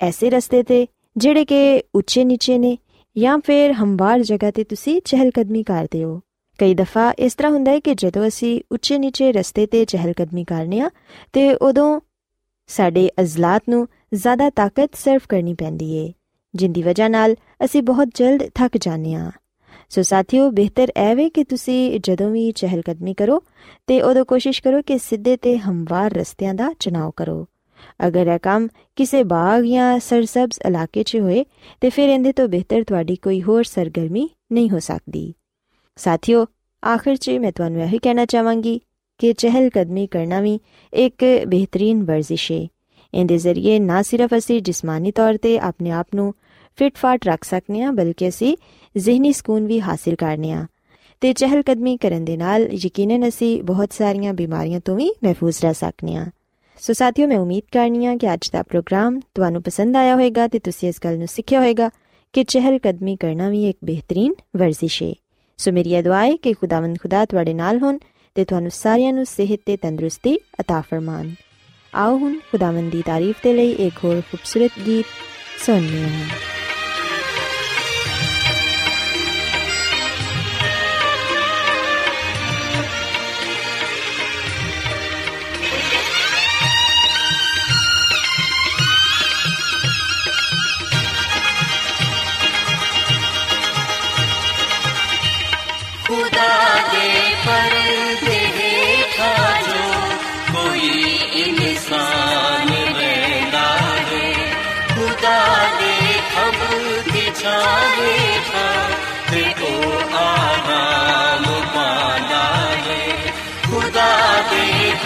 ਐਸੇ 0.00 0.30
ਰਸਤੇ 0.30 0.62
ਤੇ 0.62 0.86
ਜਿਹੜੇ 1.16 1.44
ਕਿ 1.44 1.82
ਉੱਚੇ 1.94 2.24
ਨੀਚੇ 2.24 2.58
ਨੇ 2.58 2.78
ਜਾਂ 3.16 3.38
ਫਿਰ 3.38 3.72
ਹਮਵਾਰ 3.72 4.22
ਜਗ੍ਹਾ 4.22 4.50
ਤੇ 4.50 4.64
ਤੁਸੀਂ 4.64 5.00
ਚਹਿਲ 5.04 5.30
ਕਦਮੀ 5.30 5.62
ਕਰਦੇ 5.62 6.02
ਹੋ 6.04 6.20
ਕਈ 6.58 6.74
ਦਫਾ 6.74 7.12
ਇਸ 7.18 7.34
ਤਰ੍ਹਾਂ 7.34 7.52
ਹੁੰਦਾ 7.52 7.72
ਹੈ 7.72 7.80
ਕਿ 7.80 7.94
ਜਦੋਂ 7.94 8.26
ਅਸੀਂ 8.28 8.60
ਉੱਚੇ 8.72 8.98
ਨੀਚੇ 8.98 9.32
ਰਸਤੇ 9.32 9.66
ਤੇ 9.66 9.84
ਚਹਿਲ 9.84 10.12
ਕਦਮੀ 10.12 10.44
ਕਰਨੇ 10.44 10.80
ਆ, 10.80 10.90
ਤੇ 11.32 11.54
ਉਦੋਂ 11.54 12.00
ਸਾਡੇ 12.66 13.08
ਅਜ਼ਲਾਤ 13.20 13.62
ਨੂੰ 13.68 13.86
ਜ਼ਿਆਦਾ 14.14 14.50
ਤਾਕਤ 14.50 14.94
ਸਰਵ 14.94 15.20
ਕਰਨੀ 15.28 15.54
ਪੈਂਦੀ 15.54 15.92
ਏ, 15.92 16.12
ਜਿੰਦੀ 16.54 16.82
ਵਜ੍ਹਾ 16.82 17.08
ਨਾਲ 17.08 17.34
ਅਸੀਂ 17.64 17.82
ਬਹੁਤ 17.82 18.08
ਜਲਦ 18.14 18.48
ਥੱਕ 18.54 18.76
ਜਾਂਦੇ 18.76 19.14
ਆ 19.14 19.30
ਸੋ 19.90 20.02
ਸਾਥੀਓ, 20.02 20.50
ਬਿਹਤਰ 20.50 20.92
ਐਵੇਂ 20.96 21.30
ਕਿ 21.30 21.44
ਤੁਸੀਂ 21.44 22.00
ਜਦੋਂ 22.00 22.30
ਵੀ 22.30 22.50
ਚਹਿਲ 22.52 22.82
ਕਦਮੀ 22.82 23.14
ਕਰੋ 23.14 23.42
ਤੇ 23.86 24.00
ਉਦੋਂ 24.02 24.24
ਕੋਸ਼ਿਸ਼ 24.24 24.62
ਕਰੋ 24.62 24.82
ਕਿ 24.82 24.98
ਸਿੱਧੇ 24.98 25.36
ਤੇ 25.36 25.58
ਹਮਵਾਰ 25.58 26.12
ਰਸਤਿਆਂ 26.12 26.54
ਦਾ 26.54 26.72
ਚੁਣਾਵ 26.78 27.10
ਕਰੋ। 27.16 27.46
ਅਗਰ 28.06 28.26
ਇਹ 28.26 28.38
ਕੰਮ 28.38 28.68
ਕਿਸੇ 28.96 29.22
ਬਾਗ 29.24 29.64
ਜਾਂ 29.64 29.98
ਸਰਸਬਜ਼ 30.00 30.58
ਇਲਾਕੇ 30.66 31.02
'ਚ 31.02 31.16
ਹੋਏ, 31.16 31.44
ਤੇ 31.80 31.90
ਫਿਰ 31.90 32.08
ਇਹਦੇ 32.08 32.32
ਤੋਂ 32.32 32.48
ਬਿਹਤਰ 32.48 32.84
ਤੁਹਾਡੀ 32.84 33.16
ਕੋਈ 33.16 33.42
ਹੋਰ 33.42 33.64
ਸਰਗਰਮੀ 33.64 34.30
ਨਹੀਂ 34.52 34.70
ਹੋ 34.70 34.78
ਸਕਦੀ। 34.78 35.34
ਸਾਥੀਓ, 35.96 36.46
ਆਖਿਰ 36.86 37.16
'ਚ 37.16 37.30
ਮੈਂ 37.30 37.52
ਤੁਹਾਨੂੰ 37.52 37.82
ਇਹ 37.82 37.98
ਕਹਿਣਾ 38.02 38.24
ਚਾਹਾਂਗੀ 38.24 38.80
ਕਿ 39.18 39.32
ਚਹਿਲ 39.32 39.70
ਕਦਮੀ 39.70 40.06
ਕਰਨਾ 40.06 40.40
ਵੀ 40.40 40.60
ਇੱਕ 40.94 41.44
ਬਿਹਤਰੀਨ 41.48 42.04
ਵਰਜ਼ਿਸ਼ 42.04 42.52
ਹੈ 42.52 42.66
ਇਹਦੇ 43.14 43.38
ਜ਼ਰੀਏ 43.38 43.78
ਨਾ 43.78 44.02
ਸਿਰਫ 44.02 44.30
ਅਸੀਂ 44.36 44.62
ਜਿਸਮਾਨੀ 44.62 45.12
ਤੌਰ 45.12 45.36
ਤੇ 45.36 45.58
ਆਪਣੇ 45.58 45.90
ਆਪ 45.90 46.06
ਨੂੰ 46.14 46.34
ਫਿਟ 46.76 46.96
ਫਾਟ 46.96 47.20
ਰੱਖ 47.24 47.44
ਸਕਨੇ 47.44 47.82
ਆ, 47.82 47.90
ਬਲਕਿ 47.90 48.28
ਅਸੀਂ 48.28 48.56
ਜ਼ਿਹਨੀ 48.96 49.32
ਸਕੂਨ 49.32 49.66
ਵੀ 49.66 49.80
ਹਾਸਿਲ 49.80 50.14
ਕਰਨੇ 50.14 50.52
ਆ। 50.52 50.66
ਤੇ 51.20 51.32
ਚਹਿਲ 51.32 51.62
ਕਦਮੀ 51.62 51.96
ਕਰਨ 51.96 52.24
ਦੇ 52.24 52.36
ਨਾਲ 52.36 52.62
ਯਕੀਨਨ 52.72 53.28
ਅਸੀਂ 53.28 53.62
ਬਹੁਤ 53.62 53.92
ਸਾਰੀਆਂ 53.92 54.34
ਬਿਮਾਰੀਆਂ 54.34 54.80
ਤੋਂ 54.80 54.96
ਵੀ 54.96 55.10
ਮਹਿਫੂਜ਼ 55.24 55.62
ਰਹਿ 55.62 55.74
ਸਕਨੇ 55.74 56.16
ਆ। 56.16 56.26
ਸੋ 56.79 56.93
ਸਾਥੀਓ 56.93 57.27
ਮੈਂ 57.27 57.37
ਉਮੀਦ 57.37 57.63
ਕਰਨੀ 57.73 58.05
ਆ 58.05 58.15
ਕਿ 58.15 58.33
ਅੱਜ 58.33 58.49
ਦਾ 58.53 58.61
ਪ੍ਰੋਗਰਾਮ 58.63 59.19
ਤੁਹਾਨੂੰ 59.35 59.61
ਪਸੰਦ 59.61 59.95
ਆਇਆ 59.95 60.13
ਹੋਵੇਗਾ 60.13 60.47
ਤੇ 60.47 60.59
ਤੁਸੀਂ 60.59 60.89
ਇਸ 60.89 60.99
ਗੱਲ 61.03 61.17
ਨੂੰ 61.17 61.27
ਸਿੱਖਿਆ 61.27 61.59
ਹੋਵੇਗਾ 61.59 61.89
ਕਿ 62.33 62.43
ਚਹਿਲ 62.43 62.79
ਕਦਮੀ 62.79 63.15
ਕਰਨਾ 63.15 63.49
ਵੀ 63.49 63.69
ਇੱਕ 63.69 63.77
ਬਿਹਤਰੀਨ 63.85 64.33
ਵਰਜ਼ਿਸ਼ 64.57 65.01
ਹੈ 65.03 65.13
ਸੋ 65.59 65.71
ਮੇਰੀ 65.71 66.01
ਦੁਆ 66.01 66.23
ਹੈ 66.25 66.35
ਕਿ 66.35 66.53
ਖੁਦਾਵੰਦ 66.53 66.97
ਖੁਦਾ 66.97 67.25
ਤੁਹਾਡੇ 67.25 67.53
ਨਾਲ 67.53 67.79
ਹੋਣ 67.79 67.97
ਤੇ 68.35 68.45
ਤੁਹਾਨੂੰ 68.45 68.71
ਸਾਰਿਆਂ 68.71 69.13
ਨੂੰ 69.13 69.25
ਸਿਹਤ 69.25 69.59
ਤੇ 69.65 69.77
ਤੰਦਰੁਸਤੀ 69.77 70.37
عطا 70.61 70.81
ਫਰਮਾਨ 70.81 71.33
ਆਓ 71.93 72.17
ਹੁਣ 72.17 72.37
ਖੁਦਾਵੰਦ 72.51 72.91
ਦੀ 72.91 73.01
ਤਾਰੀਫ 73.01 73.41
ਤੇ 73.43 73.53
ਲਈ 73.53 73.71
ਇੱਕ 73.71 74.03
ਹੋਰ 74.03 74.21
ਖੂਬਸੂਰਤ 74.21 74.79
ਗੀਤ 74.85 75.05
ਸੁਣੀਏ 75.65 76.07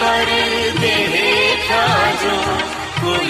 पर 0.00 0.28
देखा 0.80 1.84
जो 2.22 2.36
कोई 3.00 3.29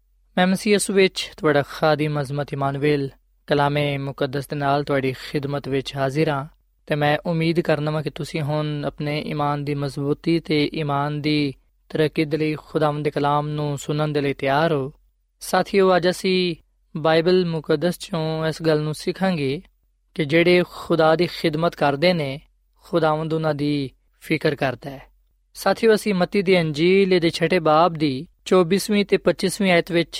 ਮੈਂ 0.41 0.47
ਮਸੀਹ 0.47 0.73
ਯਿਸੂ 0.73 0.93
ਵਿੱਚ 0.93 1.31
ਤੁਹਾਡਾ 1.37 1.63
ਖਾਦਮ 1.69 2.21
ਅਜ਼ਮਤ 2.21 2.53
ਇਮਾਨੁਅਲ, 2.53 3.09
ਕਲਾਮੇ 3.47 3.97
ਮੁਕੱਦਸ 3.97 4.47
ਦੇ 4.47 4.55
ਨਾਲ 4.55 4.83
ਤੁਹਾਡੀ 4.83 5.13
ਖਿਦਮਤ 5.13 5.67
ਵਿੱਚ 5.67 5.95
ਹਾਜ਼ਰ 5.95 6.29
ਹਾਂ। 6.29 6.45
ਤੇ 6.87 6.95
ਮੈਂ 6.95 7.17
ਉਮੀਦ 7.25 7.59
ਕਰਨਾ 7.59 7.91
ਹਾਂ 7.91 8.03
ਕਿ 8.03 8.09
ਤੁਸੀਂ 8.09 8.41
ਹੁਣ 8.41 8.83
ਆਪਣੇ 8.87 9.21
ਈਮਾਨ 9.21 9.65
ਦੀ 9.65 9.75
ਮਜ਼ਬੂਤੀ 9.75 10.39
ਤੇ 10.39 10.69
ਈਮਾਨ 10.73 11.21
ਦੀ 11.21 11.53
ਤਰੱਕੀ 11.89 12.25
ਦੇ 12.25 12.37
ਲਈ 12.37 12.55
ਖੁਦਾਵੰਦ 12.55 13.03
ਦੇ 13.03 13.11
ਕਲਾਮ 13.11 13.47
ਨੂੰ 13.47 13.77
ਸੁਣਨ 13.77 14.13
ਦੇ 14.13 14.21
ਲਈ 14.21 14.33
ਤਿਆਰ 14.33 14.73
ਹੋ। 14.73 14.93
ਸਾਥਿਓ, 15.39 15.95
ਅੱਜ 15.95 16.09
ਅਸੀਂ 16.09 16.55
ਬਾਈਬਲ 16.97 17.45
ਮੁਕੱਦਸ 17.45 17.99
ਚੋਂ 17.99 18.47
ਇਸ 18.47 18.61
ਗੱਲ 18.61 18.81
ਨੂੰ 18.81 18.93
ਸਿੱਖਾਂਗੇ 18.93 19.61
ਕਿ 20.15 20.25
ਜਿਹੜੇ 20.25 20.63
ਖੁਦਾ 20.69 21.15
ਦੀ 21.15 21.27
ਖਿਦਮਤ 21.27 21.75
ਕਰਦੇ 21.75 22.13
ਨੇ, 22.13 22.41
ਖੁਦਾਵੰਦ 22.83 23.33
ਉਹਨਾਂ 23.33 23.53
ਦੀ 23.53 23.89
ਫਿਕਰ 24.21 24.55
ਕਰਦਾ 24.55 24.89
ਹੈ। 24.89 25.10
ਸਾਥੀਓ, 25.55 25.93
ਅਸੀਂ 25.93 26.13
ਮਤੀ 26.13 26.41
ਦੀ 26.41 26.59
ਅੰਜੀਲ 26.59 27.19
ਦੇ 27.19 27.29
ਛਠੇ 27.29 27.59
ਬਾਬ 27.59 27.93
ਦੀ 27.93 28.27
24ਵੀਂ 28.45 29.05
ਤੇ 29.05 29.17
25ਵੀਂ 29.17 29.71
ਆਇਤ 29.71 29.91
ਵਿੱਚ 29.91 30.19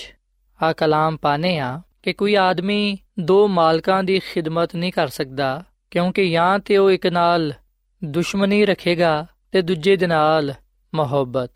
ਆ 0.60 0.72
ਕਲਾਮ 0.74 1.18
ਪਾਨੇ 1.18 1.58
ਆ 1.60 1.82
ਕਿ 2.04 2.14
ਕੋਈ 2.14 2.36
ਆਦਮੀ 2.36 2.98
ਦੋ 3.20 3.48
ਮਾਲਕਾਂ 3.48 4.04
ਦੀ 4.04 4.20
ਖਿਦਮਤ 4.20 4.76
ਨਹੀਂ 4.76 4.92
ਕਰ 4.92 5.08
ਸਕਦਾ, 5.08 5.64
ਕਿਉਂਕਿ 5.92 6.30
ਜਾਂ 6.30 6.60
ਤੇ 6.60 6.78
ਉਹ 6.78 6.92
ਇੱਕ 6.92 7.08
ਨਾਲ 7.08 7.54
ਦੁਸ਼ਮਣੀ 8.02 8.66
ਰੱਖੇਗਾ 8.66 9.26
ਤੇ 9.52 9.62
ਦੂਜੇ 9.62 9.96
ਦੇ 9.96 10.08
ਨਾਲ 10.08 10.54
ਮੁਹੱਬਤ, 10.94 11.52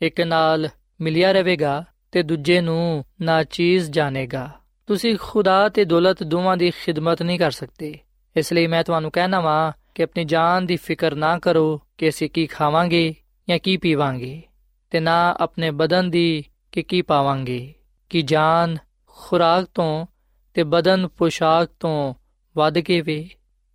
ਇੱਕ 0.00 0.20
ਨਾਲ 0.20 0.68
ਮਿਲਿਆ 1.00 1.32
ਰਹੇਗਾ 1.32 1.84
ਤੇ 2.12 2.22
ਦੂਜੇ 2.22 2.60
ਨੂੰ 2.60 3.04
ਨਾ 3.20 3.42
ਚੀਜ਼ 3.44 3.90
ਜਾਣੇਗਾ। 3.90 4.50
ਤੁਸੀਂ 4.88 5.16
ਖੁਦਾ 5.20 5.68
ਤੇ 5.68 5.84
ਦੌਲਤ 5.84 6.22
ਦੋਵਾਂ 6.22 6.56
ਦੀ 6.56 6.70
ਖਿਦਮਤ 6.70 7.22
ਨਹੀਂ 7.22 7.38
ਕਰ 7.38 7.50
ਸਕਦੇ। 7.50 7.98
ਇਸ 8.36 8.52
ਲਈ 8.52 8.66
ਮੈਂ 8.66 8.82
ਤੁਹਾਨੂੰ 8.84 9.10
ਕਹਿਣਾ 9.10 9.40
ਵਾਂ 9.40 9.72
ਕਿ 9.96 10.02
ਆਪਣੀ 10.02 10.24
ਜਾਨ 10.24 10.66
ਦੀ 10.66 10.76
ਫਿਕਰ 10.76 11.14
ਨਾ 11.14 11.38
ਕਰੋ 11.38 11.80
ਕਿ 11.98 12.08
ਅਸੀਂ 12.08 12.30
ਕੀ 12.30 12.46
ਖਾਵਾਂਗੇ 12.46 13.14
ਜਾਂ 13.48 13.58
ਕੀ 13.58 13.76
ਪੀਵਾਂਗੇ 13.76 14.42
ਤੇ 14.90 15.00
ਨਾ 15.00 15.36
ਆਪਣੇ 15.40 15.70
ਬਦਨ 15.70 16.10
ਦੀ 16.10 16.44
ਕਿ 16.72 16.82
ਕੀ 16.82 17.02
ਪਾਵਾਂਗੇ, 17.02 17.74
ਕਿ 18.10 18.22
ਜਾਨ 18.22 18.76
ਖੁਰਾਕ 19.06 19.64
ਤੋਂ 19.64 20.06
ਤੇ 20.54 20.62
ਬਦਨ 20.62 21.08
ਪੋਸ਼ਾਕ 21.08 21.68
ਤੋਂ 21.80 22.14
ਵੱਧ 22.56 22.78
ਕੇ 22.78 23.00
ਵੇ। 23.00 23.28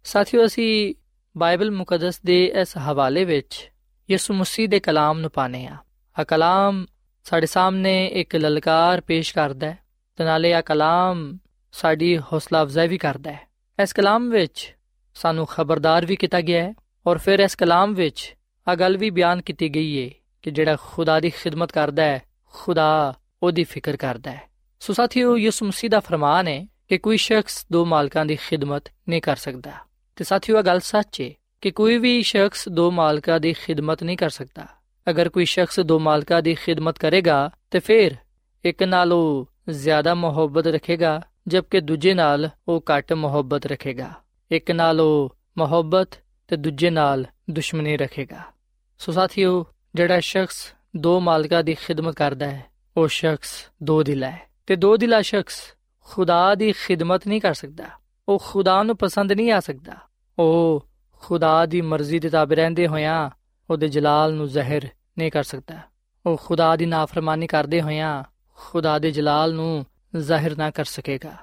ਸਾਥੀਓ, 0.04 0.46
ਅਸੀਂ 0.46 0.96
ਬਾਈਬਲ 1.38 1.72
ਮੁਕੱਦਸ 1.72 2.22
ਦੇ 2.22 2.46
ਇਸ 2.62 2.78
ਹਵਾਲੇ 2.78 3.26
ਵਿੱਚ 3.26 3.72
ਯਿਸੂ 4.12 4.34
ਮਸੀਹ 4.34 4.70
ਦੇ 4.70 4.80
ਕਲਾਮ 4.80 5.20
ਨੂੰ 5.20 5.32
ਪਾਣੇ 5.32 5.68
ਆ 5.68 5.78
ਆ 6.20 6.24
ਕਲਾਮ 6.24 6.86
ਸਾਡੇ 7.24 7.46
ਸਾਹਮਣੇ 7.46 8.08
ਇੱਕ 8.08 8.36
ਲਲਕਾਰ 8.36 9.02
ਪੇਸ਼ 9.02 9.34
ਕਰਦਾ 9.34 9.68
ਹੈ 9.68 9.78
ਤੇ 10.16 10.24
ਨਾਲੇ 10.24 10.54
ਆ 10.54 10.62
ਕਲਾਮ 10.62 11.38
ਸਾਡੀ 11.72 12.18
ਹੌਸਲਾ 12.18 12.64
ਅਫਜ਼ਾਈ 12.64 12.88
ਵੀ 12.88 12.98
ਕਰਦਾ 12.98 13.32
ਹੈ। 13.32 13.48
ਇਸ 13.84 13.94
ਕਲਾਮ 13.94 14.30
ਵਿੱਚ 14.30 14.76
ਸਾਨੂੰ 15.16 15.46
ਖਬਰਦਾਰ 15.46 16.06
ਵੀ 16.06 16.16
ਕੀਤਾ 16.16 16.42
ਗਿਆ 16.42 16.64
ਹੈ 16.64 16.74
ਔਰ 17.08 17.18
ਫਿਰ 17.18 17.40
ਇਸ 17.40 17.56
ਕਲਾਮ 17.56 17.94
ਵਿੱਚ 17.94 18.36
ਆ 18.68 18.76
ਗੱਲ 18.76 18.98
ਵੀ 18.98 19.10
ਬਿਆਨ 19.10 19.42
ਕੀਤੀ 19.42 19.70
ਗਈ 19.70 20.06
ਹੈ 20.06 20.10
ਕਿ 20.42 20.52
ਜਿਹੜਾ 20.52 20.78
ਖੁਦਾ 20.82 21.20
ਦੀ 21.20 21.30
ਖਿਦਮਤ 21.30 21.72
ਕਰਦਾ 21.72 22.04
ਹੈ, 22.04 22.22
ਖੁਦਾ 22.46 23.14
ਉਹਦੀ 23.44 23.64
ਫਿਕਰ 23.64 23.98
ਕਰਦਾ 23.98 24.32
ਹੈ। 24.32 24.42
ਸੋ 24.80 24.94
ਸਾਥੀਓ, 24.94 25.38
ਯਿਸੂ 25.38 25.66
ਮਸੀਹ 25.66 25.90
ਦਾ 25.90 26.00
ਫਰਮਾਨ 26.00 26.48
ਹੈ 26.48 26.68
ਕਿ 26.88 26.98
ਕੋਈ 26.98 27.18
ਸ਼ਖਸ 27.18 27.66
ਦੋ 27.72 27.86
ਮਾਲਕਾਂ 27.86 28.26
ਦੀ 28.26 28.36
ਖਿਦਮਤ 28.36 28.84
ਨਹੀਂ 29.10 29.22
ਕਰ 29.22 29.36
ਸਕਦਾ। 29.36 29.72
ਤੇ 30.16 30.24
ਸਾਥੀਓ 30.24 30.58
ਇਹ 30.58 30.64
ਗੱਲ 30.64 30.80
ਸੱਚ 30.80 31.22
ਹੈ 31.22 31.32
ਕਿ 31.62 31.72
ਕੋਈ 31.72 31.98
ਵੀ 31.98 32.22
ਸ਼ਖਸ 32.22 32.70
ਦੋ 32.70 32.92
ਮਾਲਕਾਂ 32.92 33.40
ਦੀ 33.40 33.54
ਖਿਦਮਤ 33.54 34.04
ਨਹੀਂ 34.04 34.18
ਕਰ 34.18 34.30
ਸਕਦਾ। 34.30 34.68
ਅਗਰ 35.10 35.30
ਕੋਈ 35.30 35.46
ਸ਼ਖਸ 35.46 35.80
ਦੋ 35.80 36.00
ਮਾਲਕਾਂ 36.00 36.42
ਦੀ 36.42 36.56
ਖਿਦਮਤ 36.56 36.98
ਕਰੇਗਾ 36.98 37.52
ਤੇ 37.72 37.80
ਫਿਰ 37.80 38.12
ਇੱਕ 38.66 38.84
ਨਾਲ 38.84 39.14
ਉਹ 39.14 39.50
ਜ਼ਿਆਦਾ 39.70 40.16
ਮੁਹੱਬਤ 40.16 40.68
ਰੱਖੇਗਾ, 40.68 41.22
ਜਦਕਿ 41.48 41.82
ਦੂਜੇ 41.82 42.14
ਨਾਲ 42.14 42.50
ਉਹ 42.68 42.84
ਘੱਟ 42.92 43.14
ਮੁਹੱਬਤ 43.14 43.66
ਰੱਖੇਗਾ। 43.66 44.12
ਇੱਕ 44.52 44.72
ਨਾਲ 44.72 45.02
ਉਹ 45.02 45.38
ਮੁਹੱਬਤ 45.58 46.10
ਤੇ 46.48 46.58
ਦੂਜੇ 46.58 46.90
ਨਾਲ 46.90 47.26
ਦੁਸ਼ਮਣੀ 47.50 47.98
ਰੱਖੇਗਾ। 47.98 48.40
ਸੋ 49.00 49.12
ਸਾਥੀਓ, 49.12 49.66
ਜਿਹੜਾ 49.96 50.20
ਸ਼ਖਸ 50.20 50.74
ਦੋ 50.98 51.20
ਮਾਲਕਾਂ 51.20 51.64
ਦੀ 51.64 51.74
ਖਿਦਮਤ 51.74 52.16
ਕਰਦਾ 52.16 52.52
ਹੈ, 52.52 52.66
ਉਹ 52.98 53.08
ਸ਼ਖਸ 53.08 53.70
ਦੋ 53.84 54.04
ਦਿਲ 54.04 54.24
ਹੈ। 54.24 54.42
ਤੇ 54.68 54.76
ਦੋ 54.76 54.98
ਦਿਲਾ 54.98 55.22
ਸ਼ਖਸ 55.22 55.74
ਖੁਦਾ 56.00 56.56
ਦੀ 56.56 56.72
ਖਿਦਮਤ 56.72 57.28
ਨਹੀਂ 57.28 57.42
ਕਰ 57.42 57.54
ਸਕਦਾ। 57.54 57.86
ਉਹ 58.30 58.44
ਖੁਦਾ 58.46 58.84
ਨੂੰ 58.84 58.98
ਪਸੰਦ 58.98 59.32
ਨਹੀਂ 59.32 59.52
ਆ 59.52 59.60
ਸਕਦਾ। 59.60 59.94
ਉਹ 60.40 60.86
ਖੁਦਾ 61.20 61.66
ਦੀ 61.66 61.82
ਮਰਜ਼ੀ 61.82 62.20
ਦੇ 62.20 62.30
ਤਾਬੇ 62.30 62.56
ਰਹਿੰਦੇ 62.56 62.88
ਹੋਇਆਂ 62.88 63.30
ਉਹਦੇ 63.70 63.88
ਜਲਾਲ 63.88 64.34
ਨੂੰ 64.34 64.48
ਜ਼ਾਹਿਰ 64.48 64.90
ਨਹੀਂ 65.18 65.32
ਕਰ 65.32 65.44
ਸਕਦਾ। 65.44 65.78
ਉਹ 66.26 66.38
ਖੁਦਾ 66.46 66.76
ਦੀ 66.76 66.86
ਨਾਫਰਮਾਨੀ 66.86 67.48
ਕਰਦੇ 67.48 67.82
ਹੋਇਆਂ 67.82 68.24
ਖੁਦਾ 68.56 69.00
ਦੇ 69.00 69.12
ਜਲਾਲ 69.12 69.54
ਨੂੰ 69.54 69.86
ਜ਼ਾਹਿਰ 70.18 70.58
ਨਾ 70.58 70.72
ਕਰ 70.72 70.86
ਸਕੇਗਾ। 70.86 71.34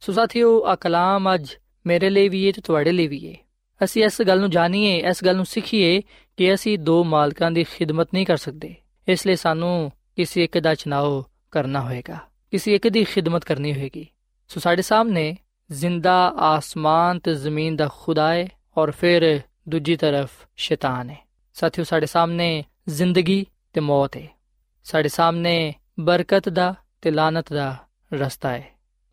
ਸੋ 0.00 0.12
ਸਾਥੀਓ 0.12 0.64
ਆ 0.66 0.76
ਕਲਾਮ 0.76 1.34
ਅੱਜ 1.34 1.48
ਮੇਰੇ 1.86 2.10
ਲਈ 2.10 2.28
ਵੀ 2.28 2.46
ਹੈ 2.46 2.52
ਤੇ 2.52 2.60
ਤੁਹਾਡੇ 2.60 2.92
ਲਈ 2.92 3.06
ਵੀ 3.06 3.28
ਹੈ 3.28 3.34
ਅਸੀਂ 3.80 4.04
ਇਸ 4.04 4.22
ਗੱਲ 4.22 4.40
ਨੂੰ 4.40 4.50
ਜਾਣੀਏ, 4.50 4.96
ਇਸ 4.98 5.24
ਗੱਲ 5.24 5.36
ਨੂੰ 5.36 5.46
ਸਿੱਖੀਏ 5.46 6.02
ਕਿ 6.36 6.54
ਅਸੀਂ 6.54 6.78
ਦੋ 6.78 7.02
ਮਾਲਕਾਂ 7.04 7.50
ਦੀ 7.50 7.64
ਖਿਦਮਤ 7.64 8.08
ਨਹੀਂ 8.14 8.26
ਕਰ 8.26 8.36
ਸਕਦੇ। 8.36 8.74
ਇਸ 9.08 9.26
ਲਈ 9.26 9.36
ਸਾਨੂੰ 9.36 9.92
ਕਿਸੇ 10.16 10.44
ਇੱਕ 10.44 10.58
ਦਾ 10.58 10.74
ਚਨਾਓ 10.74 11.24
ਕਰਨਾ 11.50 11.80
ਹੋਏਗਾ, 11.80 12.18
ਕਿਸੇ 12.50 12.74
ਇੱਕ 12.74 12.88
ਦੀ 12.88 13.04
ਖਿਦਮਤ 13.04 13.44
ਕਰਨੀ 13.44 13.72
ਹੋਏਗੀ। 13.72 14.06
ਸੋ 14.48 14.60
ਸਾਡੇ 14.60 14.82
ਸਾਹਮਣੇ 14.82 15.36
ਜ਼ਿੰਦਾ 15.70 16.14
ਆਸਮਾਨ 16.36 17.18
ਤੇ 17.18 17.34
ਜ਼ਮੀਨ 17.34 17.76
ਦਾ 17.76 17.88
ਖੁਦਾ 18.00 18.32
ਹੈ 18.32 18.48
ਔਰ 18.76 18.90
ਫਿਰ 18.90 19.40
ਦੂਜੀ 19.68 19.96
ਤਰਫ 19.96 20.30
ਸ਼ੈਤਾਨ 20.56 21.10
ਹੈ 21.10 21.18
ਸਾਥੀਓ, 21.54 21.84
ਸਾਡੇ 21.84 22.06
ਸਾਹਮਣੇ 22.06 22.64
ਜ਼ਿੰਦਗੀ 22.88 23.44
ਤੇ 23.72 23.80
ਮੌਤ 23.80 24.16
ਹੈ 24.16 24.28
ਸਾਡੇ 24.84 25.08
ਸਾਹਮਣੇ 25.08 25.74
ਬਰਕਤ 26.00 26.48
ਦਾ 26.48 26.74
ਤੇ 27.02 27.10
ਲਾਨਤ 27.10 27.52
ਦਾ 27.52 27.76
ਰਸਤਾ 28.12 28.50
ਹੈ 28.50 28.64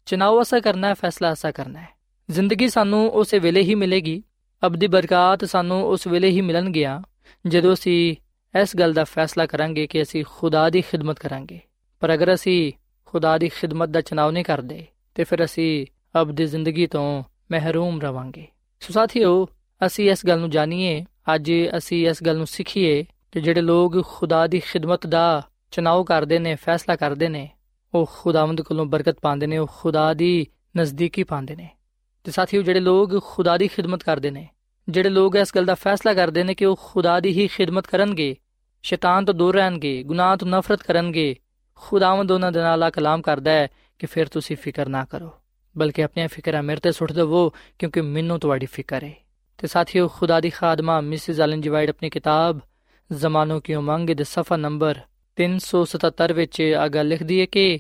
ਚਨਾਓ 0.06 0.42
ਅਸਾ 0.42 0.60
ਕਰਨਾ 0.60 0.88
ਹੈ, 0.88 0.94
ਫੈਸਲਾ 0.94 1.34
ਅਸਾ 1.34 1.52
ਕਰਨਾ 1.52 1.80
ਹੈ। 1.80 1.88
ਜ਼ਿੰਦਗੀ 2.32 2.70
ਸਾਨੂੰ 2.70 3.10
ਉਸੇ 3.10 3.40
ਵੇਲੇ 3.40 3.62
ਹੀ 3.62 3.76
ਮਿਲੇਗੀ। 3.76 4.24
ਅਬਦੀ 4.66 4.88
ਬਰਕਤ 4.88 5.46
ਸਾਨੂੰ 5.46 5.88
ਉਸ 5.88 6.08
ਵੇਲੇ 6.08 6.30
ਹੀ 6.30 6.42
ਮਿਲਣਗੀਆਂ, 6.42 7.02
ਜਦੋਂ 7.48 7.74
ਅਸੀਂ 7.74 8.16
ਇਸ 8.62 8.76
ਗੱਲ 8.76 8.94
ਦਾ 8.94 9.04
ਫੈਸਲਾ 9.04 9.46
ਕਰਾਂਗੇ 9.46 9.88
ਕਿ 9.88 10.02
ਅਸੀਂ 10.02 10.26
ਖੁਦਾ 10.30 10.70
ਦੀ 10.70 10.82
ਖਿਦਮਤ 10.82 11.20
ਕਰਾਂਗੇ। 11.20 11.60
ਪਰ 12.00 12.14
ਅਗਰ 12.14 12.34
ਅਸੀਂ 12.34 12.74
ਖੁਦਾ 13.06 13.38
ਦੀ 13.38 13.50
ਖਿਦਮਤ 13.50 13.90
ਦਾ 13.90 14.02
ਚਨਾਵ 14.02 14.32
ਨਹੀਂ 14.32 14.44
ਕਰਦੇ, 14.44 14.86
ਤੇ 15.16 15.24
ਫਿਰ 15.24 15.46
ਅਸੀਂ 15.46 15.86
ਅਬਦੀ 16.22 16.46
ਜ਼ਿੰਦਗੀ 16.46 16.88
ਤੋਂ 16.88 17.24
ਮਹਿਰੂਮ 17.52 18.02
ਰਵਾਂਗੇ। 18.02 18.48
ਸੋ 18.80 18.94
ਸਾਥੀਓ, 18.94 19.50
ਅਸੀਂ 19.86 20.12
ਇਸ 20.12 20.26
ਗੱਲ 20.26 20.40
ਨੂੰ 20.40 20.50
ਜਾਣੀਏ, 20.50 21.06
ਅੱਜ 21.36 21.52
ਅਸੀਂ 21.78 22.10
ਇਸ 22.10 22.24
ਗੱਲ 22.24 22.38
ਨੂੰ 22.38 22.48
ਸਿੱਖੀਏ 22.48 23.06
ਕਿ 23.32 23.42
ਜਿਹੜੇ 23.42 23.62
ਲੋਕ 23.62 24.06
ਖੁਦਾ 24.06 24.48
ਦੀ 24.48 24.60
ਖਿਦਮਤ 24.60 25.08
ਦਾ 25.08 25.42
ਚਨਾਵ 25.72 26.04
ਕਰਦੇ 26.04 26.40
ਨੇ, 26.40 26.56
ਫੈਸਲਾ 26.56 26.96
ਕਰਦੇ 26.96 27.30
ਨੇ, 27.30 27.50
ਉਹ 27.94 28.12
ਖੁਦਾਵੰਦ 28.14 28.62
ਕੋਲੋਂ 28.62 28.86
ਬਰਕਤ 28.86 29.20
ਪਾਉਂਦੇ 29.20 29.48
ਨੇ, 29.48 29.58
ਉਹ 29.58 29.68
ਖੁਦਾ 29.78 30.14
ਦੀ 30.14 30.48
ਨਜ਼ਦੀਕੀ 30.78 31.24
ਪਾਉਂਦੇ 31.24 31.56
ਨੇ। 31.56 31.70
ਤੇ 32.24 32.32
ਸਾਥੀਓ 32.32 32.62
ਜਿਹੜੇ 32.62 32.80
ਲੋਕ 32.80 33.24
ਖੁਦਾ 33.24 33.58
ਦੀ 33.58 33.68
ਖਿਦਮਤ 33.68 34.04
ਕਰਦੇ 34.04 34.32
ਨੇ, 34.32 34.48
ਜਿਹੜੇ 34.90 35.10
ਲੋਕ 35.10 35.36
ਇਸ 35.36 35.56
ਗੱਲ 35.56 35.66
ਦਾ 35.66 35.76
ਫੈਸਲਾ 35.76 36.14
ਕਰਦੇ 36.14 36.44
ਨੇ 36.44 36.54
ਕਿ 36.54 36.66
ਉਹ 36.66 36.80
ਖੁਦਾ 36.82 37.20
ਦੀ 37.20 37.30
ਹੀ 37.30 37.48
ਖਿਦਮਤ 37.48 37.88
ਕਰਨਗੇ, 37.88 38.36
ਸ਼ੈਤਾਨ 38.84 39.26
ਤੋਂ 39.26 39.34
ਦੂਰ 39.34 39.56
ਰਹਿਣਗੇ, 39.56 40.04
ਗੁਨਾਹ 40.04 40.38
ਤੋਂ 40.38 40.48
ਨਫ਼ਰਤ 40.48 40.84
ਕਰਨਗੇ, 40.84 41.36
ਖੁਦਾਵੰਦ 41.76 42.32
ਉਹਨਾਂ 42.32 42.52
ਦੇ 42.52 42.60
ਨਾਲ 42.60 42.90
ਕਲਾਮ 42.90 43.22
ਕਰਦਾ 43.22 43.52
ਹੈ 43.52 43.68
ਕਿ 44.00 44.08
ਫਿਰ 44.08 44.28
ਤੁਸੀਂ 44.28 44.58
ਫਿਕਰ 44.58 44.90
ਨਾ 44.90 45.06
ਕਰੋ, 45.06 45.32
ਬਲਕਿ 45.78 46.04
ਆਪਣੀਆਂ 46.04 46.28
ਫਿਕਰਾਂ 46.28 46.64
ਮੇਰੇ 46.64 46.80
ਤੇ 46.80 46.92
ਸੁੱਟ 46.92 47.12
ਦਿਵੋ, 47.12 47.54
ਕਿਉਂਕਿ 47.80 48.02
ਮੈਨੂੰ 48.02 48.40
ਤੁਹਾਡੀ 48.40 48.66
ਫਿਕਰ 48.66 49.04
ਹੈ। 49.04 49.14
ਤੇ 49.58 49.68
ਸਾਥੀਓ 49.68 50.08
ਖੁਦਾ 50.08 50.40
ਦੀ 50.40 50.50
ਖਾਦਮਾ 50.50 51.02
ਮਿਸਿਸ 51.02 51.40
ਐਲਨ 51.40 51.62
ਜੀ 51.62 51.70
ਆਪਣੀ 51.70 52.10
ਕਿਤਾਬ 52.10 52.60
ਜ਼ਮਾਨੋਂ 53.14 53.62
ਕੀ 53.62 53.74
ਉਮੰਗ 53.74 54.10
ਦੇ 54.10 54.24
ਸਫਾ 54.24 54.58
ਨੰਬਰ 54.58 55.00
377 55.38 56.34
ਵਿੱਚ 56.34 56.62
ਆ 56.62 56.88
ਗੱਲ 56.88 57.08
ਲਿਖਦੀ 57.08 57.42
ਹੈ 57.42 57.46
ਕਿ 57.46 57.80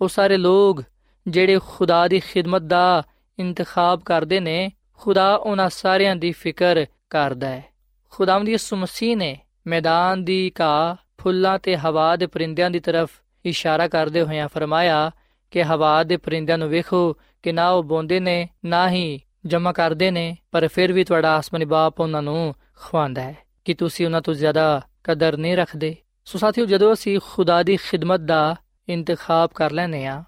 ਉਹ 0.00 0.08
ਸਾਰੇ 0.08 0.36
ਲੋਕ 0.36 0.82
ਜਿਹੜੇ 1.26 1.58
ਖੁਦਾ 1.68 2.08
ਦੀ 2.08 2.20
ਖਿਦਮਤ 2.20 2.62
ਦਾ 2.62 3.02
ਇੰਤਖਾਬ 3.38 4.02
ਕਰਦੇ 4.02 4.40
ਨੇ, 4.40 4.72
ਖੁਦਾ 4.98 5.34
ਉਹਨਾਂ 5.34 5.70
ਸਾਰਿਆਂ 5.70 6.16
ਦੀ 6.16 6.32
ਫਿਕਰ 6.32 6.86
ਕਰਦਾ 7.10 7.48
ਹੈ। 7.48 7.64
ਖੁਦਾਵੰਦ 8.10 8.48
ਯਿਸੂ 8.48 8.76
ਮਸੀਹ 8.76 9.16
ਨੇ 9.16 9.38
ਮੈਦਾਨ 9.66 10.24
ਦੀ 10.24 10.52
ਘਾਹ 10.60 10.96
ਫੁੱਲਾਂ 11.18 11.58
ਤੇ 11.58 11.76
ਹਵਾ 11.76 12.16
ਦੇ 12.16 12.26
ਪਰਿੰਦਿਆਂ 12.26 12.70
ਦੀ 12.70 12.80
ਤਰਫ 12.80 13.10
ਇਸ਼ਾਰਾ 13.44 13.88
ਕਰਦੇ 13.88 14.22
ਹੋਇਆਂ 14.22 14.48
ਫਰਮਾਇਆ 14.48 15.10
ਕਿ 15.50 15.64
ਹਵਾ 15.64 16.04
ਦੇ 16.04 16.16
ਪਰਿੰਦਿਆਂ 16.16 16.58
ਨੂੰ 16.58 16.68
ਵੇਖੋ 16.68 17.16
ਕਿ 17.42 17.52
ਨਾ 17.52 17.70
ਉਹ 17.70 17.84
ਬੋਂਦੇ 17.84 18.20
ਨੇ, 18.20 18.48
ਨਾ 18.64 18.90
ਹੀ 18.90 19.20
ਜਮਾ 19.46 19.72
ਕਰਦੇ 19.72 20.10
ਨੇ, 20.10 20.36
ਪਰ 20.50 20.68
ਫਿਰ 20.68 20.92
ਵੀ 20.92 21.04
ਤੁਹਾਡਾ 21.04 21.36
ਆਸਮਾਨੀ 21.36 21.64
ਬਾਪ 21.64 22.00
ਉਹਨਾਂ 22.00 22.22
ਨੂੰ 22.22 22.54
ਖਵਾਉਂਦਾ 22.80 23.22
ਹੈ। 23.22 23.38
ਕਿ 23.64 23.74
ਤੁਸੀਂ 23.74 24.06
ਉਹਨਾਂ 24.06 24.20
ਤੋਂ 24.20 24.34
ਜ਼ਿਆਦਾ 24.34 24.82
ਕਦਰ 25.04 25.36
ਨਹੀਂ 25.36 25.56
ਰੱਖਦੇ? 25.56 25.96
ਸੋ 26.24 26.38
ਸਾਥੀਓ, 26.38 26.66
ਜਦੋਂ 26.66 26.92
ਅਸੀਂ 26.92 27.20
ਖੁਦਾ 27.24 27.62
ਦੀ 27.62 27.76
ਖਿਦਮਤ 27.76 28.20
ਦਾ 28.20 28.56
ਇੰਤਖਾਬ 28.88 29.50
ਕਰ 29.54 29.70
ਲੈਨੇ 29.70 30.06
ਆ 30.06 30.24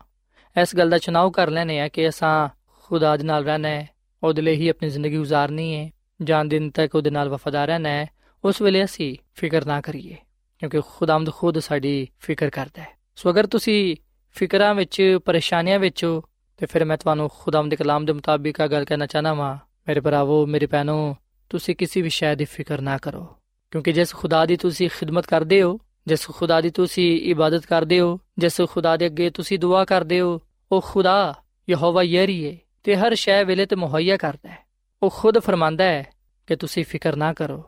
ਇਸ 0.62 0.76
ਗੱਲ 0.76 0.90
ਦਾ 0.90 0.98
ਚਨਾਵ 0.98 1.30
ਕਰ 1.30 1.50
ਲੈਨੇ 1.50 1.80
ਆ 1.80 1.88
ਕਿ 1.88 2.08
ਅਸਾਂ 2.08 2.48
ਖੁਦਾ 2.86 3.16
ਦੇ 3.16 3.24
ਨਾਲ 3.24 3.44
ਰਹਿਣਾ 3.44 3.68
ਹੈ, 3.68 3.88
ਉਹਦੇ 4.22 4.42
ਲਈ 4.42 4.54
ਹੀ 4.54 4.68
ਆਪਣੀ 4.68 4.88
ਜ਼ਿੰਦਗੀ 4.88 5.18
گزارਨੀ 5.18 5.74
ਹੈ 5.74 5.90
ਜਾਨ 6.22 6.48
ਦਿਨ 6.48 6.70
ਤੱਕ 6.70 6.94
ਉਹਦੇ 6.94 7.10
ਨਾਲ 7.10 7.28
ਵਫਾਦਾਰ 7.28 7.66
ਰਹਿਣਾ 7.66 7.88
ਹੈ, 7.88 8.06
ਉਸ 8.44 8.62
ਵੇਲੇ 8.62 8.84
ਅਸੀਂ 8.84 9.16
ਫਿਕਰ 9.34 9.66
ਨਾ 9.66 9.80
ਕਰੀਏ, 9.80 10.16
ਕਿਉਂਕਿ 10.58 10.80
ਖੁਦਾਮਦ 10.80 11.30
ਖੁਦ 11.30 11.58
ਸਾਡੀ 11.58 12.08
ਫਿਕਰ 12.20 12.50
ਕਰਦਾ 12.50 12.82
ਹੈ। 12.82 12.88
ਸੋ 13.16 13.30
ਅਗਰ 13.30 13.46
ਤੁਸੀਂ 13.46 13.96
ਫਿਕਰਾਂ 14.36 14.74
ਵਿੱਚ, 14.74 15.18
ਪਰੇਸ਼ਾਨੀਆਂ 15.24 15.78
ਵਿੱਚ 15.78 16.04
ਹੋ, 16.04 16.22
ਤੇ 16.56 16.66
ਫਿਰ 16.66 16.84
ਮੈਂ 16.84 16.96
ਤੁਹਾਨੂੰ 16.96 17.30
ਖੁਦਾਮ 17.38 17.68
ਦੇ 17.68 17.76
ਕਲਾਮ 17.76 18.04
ਦੇ 18.04 18.12
ਮੁਤਾਬਿਕ 18.12 18.60
ਆ 18.60 18.66
ਗੱਲ 18.66 18.84
ਕਰਨਾ 18.84 19.06
ਚਾਹਨਾ 19.06 19.34
ਵਾਂ, 19.34 19.56
ਮੇਰੇ 19.88 20.00
ਭਰਾਵੋ, 20.00 20.46
ਮੇਰੇ 20.46 20.66
ਭੈਣੋ, 20.66 21.16
ਤੁਸੀਂ 21.50 21.76
ਕਿਸੇ 21.76 22.02
ਵੀ 22.02 22.08
ਸ਼ੈ 22.08 22.34
ਦੀ 22.34 22.44
ਫਿਕਰ 22.44 22.80
ਨਾ 22.80 22.98
ਕਰੋ, 22.98 23.26
ਕਿਉਂਕਿ 23.70 23.92
ਜਿਸ 23.92 24.14
ਖੁਦਾ 24.14 24.46
ਦੀ 24.46 24.56
ਤੁਸੀਂ 24.56 24.90
ਖਿਦਮਤ 24.90 25.26
ਕਰਦੇ 25.26 25.62
ਹੋ, 25.62 25.78
ਜਿਸ 26.06 26.26
ਖੁਦਾ 26.26 26.60
ਦੀ 26.60 26.70
ਤੁਸੀਂ 26.70 27.20
ਇਬਾਦਤ 27.20 27.66
ਕਰਦੇ 27.66 28.00
ਹੋ, 28.00 28.18
ਜਿਸ 28.38 28.60
ਖੁਦਾ 28.70 28.96
ਦੇ 28.96 29.06
ਅੱਗੇ 29.06 29.30
ਤੁਸੀਂ 29.30 29.58
ਦੁਆ 29.58 29.84
ਕਰਦੇ 29.84 30.20
ਹੋ, 30.20 30.40
ਉਹ 30.72 30.80
ਖੁਦਾ 30.80 31.34
ਯਹੋਵਾ 31.70 32.02
ਯਰੀ 32.02 32.46
ਹੈ। 32.46 32.56
ਤੇ 32.86 32.96
ਹਰ 32.96 33.14
ਸ਼ੈ 33.14 33.44
ਵੇਲੇ 33.44 33.66
ਤੇ 33.66 33.76
ਮੁਹੱਈਆ 33.76 34.16
ਕਰਦਾ 34.16 34.50
ਹੈ। 34.50 34.58
ਉਹ 35.02 35.10
ਖੁਦ 35.16 35.38
ਫਰਮਾਂਦਾ 35.38 35.84
ਹੈ 35.84 36.06
ਕਿ 36.46 36.56
ਤੁਸੀਂ 36.56 36.84
ਫਿਕਰ 36.84 37.16
ਨਾ 37.16 37.32
ਕਰੋ 37.32 37.64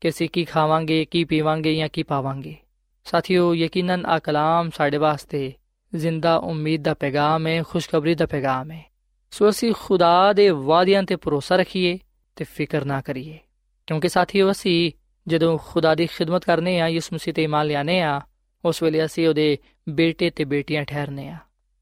ਕਿ 0.00 0.08
ਅਸੀਂ 0.08 0.28
ਕੀ 0.28 0.44
ਖਾਵਾਂਗੇ, 0.44 1.04
ਕੀ 1.04 1.24
ਪੀਵਾਂਗੇ 1.24 1.74
ਜਾਂ 1.74 1.88
ਕੀ 1.88 2.02
ਪਾਵਾਂਗੇ। 2.02 2.56
ਸਾਥੀਓ, 3.04 3.54
ਯਕੀਨਨ 3.54 4.06
ਆ 4.06 4.18
ਕਲਾਮ 4.18 4.70
ਸਾਡੇ 4.70 4.96
ਵਾਸਤੇ 4.96 5.52
ਜ਼ਿੰਦਾ 5.94 6.36
ਉਮੀਦ 6.36 6.82
ਦਾ 6.82 6.94
ਪੈਗਾਮ 6.94 7.46
ਹੈ, 7.46 7.62
ਖੁਸ਼ਖਬਰੀ 7.62 8.14
ਦਾ 8.14 8.26
ਪੈਗਾਮ 8.26 8.70
ਹੈ। 8.70 8.92
ਸੋ 9.30 9.50
ਅਸੀਂ 9.50 9.74
ਖੁਦਾ 9.78 10.32
ਦੇ 10.32 10.48
ਵਾਅਦਿਆਂ 10.48 11.02
ਤੇ 11.02 11.16
ਭਰੋਸਾ 11.16 11.56
ਰੱਖੀਏ 11.56 11.98
ਤੇ 12.36 12.44
ਫਿਕਰ 12.44 12.84
ਨਾ 12.84 13.00
ਕਰੀਏ। 13.00 13.38
ਕਿਉਂਕਿ 13.86 14.08
ਸਾਥੀਓ, 14.08 14.50
ਅਸੀਂ 14.50 14.92
ਜਦੋਂ 15.26 15.58
ਖੁਦਾ 15.58 15.94
ਦੀ 15.94 16.06
ਖਿਦਮਤ 16.06 16.44
ਕਰਨੇ 16.44 16.80
ਆ, 16.80 16.88
ਯਿਸੂ 16.88 17.14
ਮਸੀਹ 17.14 17.34
ਤੇ 17.34 17.42
ਇਮਾਨ 17.42 17.66
ਲਿਆਨੇ 17.66 18.00
ਆ, 18.00 18.20
ਉਸ 18.64 18.82
ਵੇਲੇ 18.82 19.04
ਅਸੀਂ 19.04 19.28
ਉਹਦੇ 19.28 19.58
ਬੇਟੇ 19.88 20.30
ਤੇ 20.30 20.44
ਬੇਟੀਆਂ 20.44 20.84
ਠਹਿਰਨੇ 20.84 21.28
ਆ। 21.28 21.36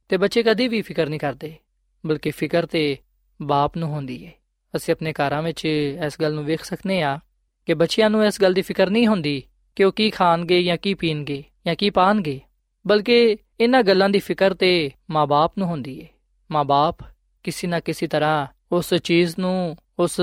ਤੇ 0.09 0.17
ਬੱਚੇ 0.17 0.43
ਕਦੀ 0.43 0.69
ਵੀ 0.69 0.83
ਫਿਕਰ 0.83 1.09
ਨਹੀਂ 1.09 1.21
ਕਰਦੇ। 1.21 1.55
ਬਲਕਿ 2.07 2.31
ਫਿਕਰ 2.31 2.67
ਤੇ 2.67 2.97
ਬਾਪ 3.43 3.77
ਨੂੰ 3.77 3.89
ਹੁੰਦੀ 3.89 4.27
ਹੈ 4.27 4.33
ਅਸੀਂ 4.77 4.95
ਆਪਣੇ 4.95 5.13
ਘਰਾਂ 5.13 5.43
ਵਿੱਚ 5.43 5.65
ਇਸ 5.65 6.21
ਗੱਲ 6.21 6.35
ਨੂੰ 6.35 6.45
ਵੇਖ 6.45 6.65
ਸਕਨੇ 6.65 7.03
ਆ 7.03 7.19
ਕਿ 7.67 7.75
ਬੱਚਿਆਂ 7.75 8.11
ਨੂੰ 8.11 8.27
ਇਸ 8.27 8.43
ਗੱਲ 8.43 8.55
ਦੀ 8.55 8.63
ਫਿਕਰ 8.63 8.91
ਨਹੀਂ 8.91 9.07
ਹੁੰਦੀ 9.07 9.43
ਕਿ 9.77 9.85
ਉਹ 9.85 9.93
ਕੀ 9.93 10.11
ਖਾਣਗੇ 10.11 10.63
ਜਾਂ 10.63 10.77
ਕੀ 10.77 10.95
ਪੀਣਗੇ 10.95 11.45
ਜਾਂ 11.67 11.75
ਕੀ 11.75 11.91
ਪਾਣਗੇ, 11.91 12.41
ਬਲਕਿ 12.87 13.37
ਇਹਨਾਂ 13.61 13.83
ਗੱਲਾਂ 13.83 14.09
ਦੀ 14.09 14.19
ਫਿਕਰ 14.19 14.55
ਤੇ 14.55 14.91
ਮਾਪੇ 15.11 15.55
ਨੂੰ 15.59 15.69
ਹੁੰਦੀ 15.69 16.03
ਹੈ 16.03 16.07
ਮਾਪੇ 16.51 17.05
ਕਿਸੇ 17.43 17.67
ਨਾ 17.67 17.81
ਕਿਸੇ 17.81 18.07
ਤਰ੍ਹਾਂ 18.07 18.47
ਉਸ 18.73 18.95
ਚੀਜ਼ 18.95 19.35
ਨੂੰ, 19.39 19.77
ਉਸ 19.99 20.21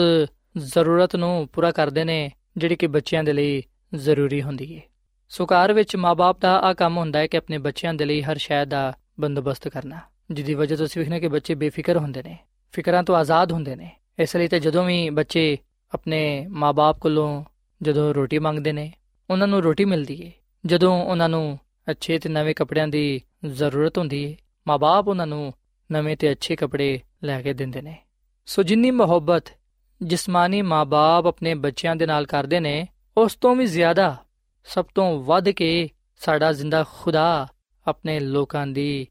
ਜ਼ਰੂਰਤ 0.58 1.16
ਨੂੰ 1.16 1.48
ਪੂਰਾ 1.54 1.72
ਕਰਦੇ 1.72 2.04
ਨੇ 2.04 2.32
ਜਿਹੜੀ 2.58 2.76
ਕਿ 2.76 2.88
ਬੱਚਿਆਂ 2.88 3.24
ਦੇ 3.24 3.34
ਲਈ 3.34 3.64
ਜ਼ਰੂਰੀ 3.96 4.42
ਹੁੰਦੀ 4.42 4.78
ਹੈ 4.78 4.82
ਸੋ 5.30 5.46
ਘਰ 5.46 5.74
ਵਿੱਚ 5.74 5.96
ਮਾਪੇ 5.96 6.40
ਦਾ 6.42 6.60
ਆ 6.60 6.74
ਕੰਮ 6.74 6.98
ਹੁੰਦਾ 6.98 7.20
ਹੈ 7.20 7.28
ਕਿ 7.28 7.38
ਆਪਣੇ 7.38 7.58
ਬੱਚਿਆਂ 7.58 7.94
ਦੇ 7.94 8.06
ਲਈ 8.06 8.22
ਹਰ 8.22 8.38
ਸ਼ੈ 8.38 8.66
ਦਾ 8.66 8.94
ਬੰਦੋਬਸਤ 9.20 9.68
ਕਰਨਾ। 9.68 10.00
ਜਿਹਦੀ 10.32 10.54
ਵਜ੍ਹਾ 10.54 10.78
ਤੋਂ 10.78 10.86
ਅਸੀਂ 10.86 11.02
ਵੇਖਨੇ 11.02 11.20
ਕਿ 11.20 11.28
ਬੱਚੇ 11.28 11.56
ਬੇਫਿਕਰ 11.56 11.98
ਹੁੰਦੇ 11.98 12.24
ਨੇ, 12.24 12.38
ਫਿਕਰਾਂ 12.72 13.04
ਤੋਂ 13.04 13.16
ਆਜ਼ਾਦ 13.16 13.52
ਹੁੰਦੇ 13.52 13.76
ਨੇ। 13.76 13.92
ਇਸ 14.20 14.36
ਲਈ 14.36 14.48
ਤੇ 14.48 14.60
ਜਦੋਂ 14.60 14.84
ਵੀ 14.86 15.10
ਬੱਚੇ 15.10 15.58
ਆਪਣੇ 15.94 16.48
ਮਾਪੇ 16.48 17.00
ਕੋਲੋਂ 17.00 17.44
ਜਦੋਂ 17.82 18.14
ਰੋਟੀ 18.14 18.40
ਮੰਗਦੇ 18.40 18.72
ਨੇ, 18.72 18.92
ਉਹਨਾਂ 19.30 19.48
ਨੂੰ 19.48 19.62
ਰੋਟੀ 19.64 19.86
ਮਿਲਦੀ 19.86 20.26
ਹੈ 20.26 20.32
ਜਦੋਂ 20.66 21.04
ਉਹਨਾਂ 21.06 21.30
ਨੂੰ 21.30 21.60
ਅੱਛੇ 21.90 22.20
ਤੇ 22.20 22.30
ਨਵੇਂ 22.30 22.56
ਕੱਪੜਿਆਂ 22.56 22.88
ਦੀ 22.88 23.22
ਜ਼ਰੂਰਤ 23.46 23.98
ਹੁੰਦੀ 23.98 24.32
ਹੈ 24.32 24.38
ਮਾਪੇ 24.68 25.10
ਉਹਨਾਂ 25.10 25.28
ਨੂੰ 25.28 25.54
ਨਵੇਂ 25.92 26.18
ਤੇ 26.18 26.32
ਅੱਛੇ 26.32 26.56
ਕੱਪੜੇ 26.56 27.00
ਲੈ 27.24 27.42
ਕੇ 27.42 27.54
ਦਿੰਦੇ 27.54 27.82
ਨੇ। 27.82 27.98
ਸੋ 28.46 28.64
ਜਿੰਨੀ 28.64 28.92
ਮੁਹੱਬਤ 28.92 29.44
ਜਿਸਮਾਨੀ 30.02 30.62
ਮਾਪੇ 30.62 31.28
ਆਪਣੇ 31.28 31.54
ਬੱਚਿਆਂ 31.54 31.96
ਦੇ 31.96 32.06
ਨਾਲ 32.06 32.26
ਕਰਦੇ 32.26 32.60
ਨੇ, 32.60 32.88
ਉਸ 33.18 33.36
ਤੋਂ 33.36 33.56
ਵੀ 33.56 33.66
ਜ਼ਿਆਦਾ 33.66 34.18
ਸਭ 34.66 34.86
ਤੋਂ 34.96 35.24
ਵੱਧ 35.24 35.50
ਕੇ 35.50 35.90
ਸਾਡਾ 36.18 36.52
ਜ਼ਿੰਦਾ 36.52 36.84
ਖੁਦਾ 37.00 37.48
ਆਪਣੇ 37.88 38.20
ਲੋਕਾਂ 38.20 38.68
ਦੀ 38.68 39.08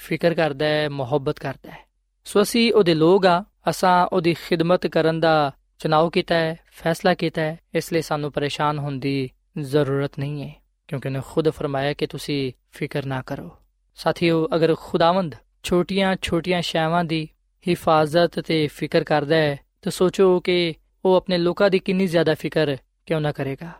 ਫਿਕਰ 0.00 0.34
ਕਰਦਾ 0.34 0.66
ਹੈ, 0.66 0.88
ਮੁਹੱਬਤ 0.88 1.38
ਕਰਦਾ 1.38 1.70
ਹੈ। 1.70 1.88
ਸੋ 2.24 2.42
ਅਸੀਂ 2.42 2.72
ਉਹਦੇ 2.72 2.94
ਲੋਕ 2.94 3.26
ਆ 3.26 3.44
ਅਸਾਂ 3.70 4.06
ਉਹਦੀ 4.06 4.34
ਖਿਦਮਤ 4.34 4.86
ਕਰਨ 4.86 5.20
ਦਾ 5.20 5.52
ਚੁਣਾਵ 5.78 6.10
ਕੀਤਾ 6.10 6.34
ਹੈ, 6.34 6.58
ਫੈਸਲਾ 6.72 7.14
ਕੀਤਾ 7.14 7.42
ਹੈ, 7.42 7.58
ਇਸ 7.74 7.92
ਲਈ 7.92 8.02
ਸਾਨੂੰ 8.02 8.32
ਪਰੇਸ਼ਾਨ 8.32 8.78
ਹੋਣ 8.78 8.98
ਦੀ 8.98 9.30
ਜ਼ਰੂਰਤ 9.60 10.18
ਨਹੀਂ 10.18 10.42
ਹੈ, 10.42 10.62
ਕਿਉਂਕਿ 10.88 11.08
ਉਹਨੇ 11.08 11.20
ਖੁਦ 11.26 11.48
ਫਰਮਾਇਆ 11.48 11.92
ਕਿ 11.92 12.06
ਤੁਸੀਂ 12.06 12.52
ਫਿਕਰ 12.72 13.06
ਨਾ 13.06 13.22
ਕਰੋ। 13.22 13.50
ਸਾਥੀਓ, 13.94 14.48
ਅਗਰ 14.54 14.74
ਖੁਦਾਵੰਦ 14.78 15.34
ਛੋਟੀਆਂ-ਛੋਟੀਆਂ 15.62 16.62
ਸ਼ੈਵਾਂ 16.62 17.04
ਦੀ 17.04 17.28
ਹਿਫਾਜ਼ਤ 17.68 18.40
ਤੇ 18.40 18.66
ਫਿਕਰ 18.66 19.04
ਕਰਦਾ 19.04 19.36
ਹੈ, 19.36 19.58
ਤਾਂ 19.82 19.92
ਸੋਚੋ 19.92 20.40
ਕਿ 20.40 20.74
ਉਹ 21.04 21.14
ਆਪਣੇ 21.14 21.38
ਲੋਕਾਂ 21.38 21.70
ਦੀ 21.70 21.78
ਕਿੰਨੀ 21.78 22.06
ਜ਼ਿਆਦਾ 22.06 22.34
ਫਿਕਰ 22.34 22.76
ਕਿਉਂ 23.06 23.20
ਨਾ 23.20 23.32
ਕਰੇਗਾ। 23.32 23.70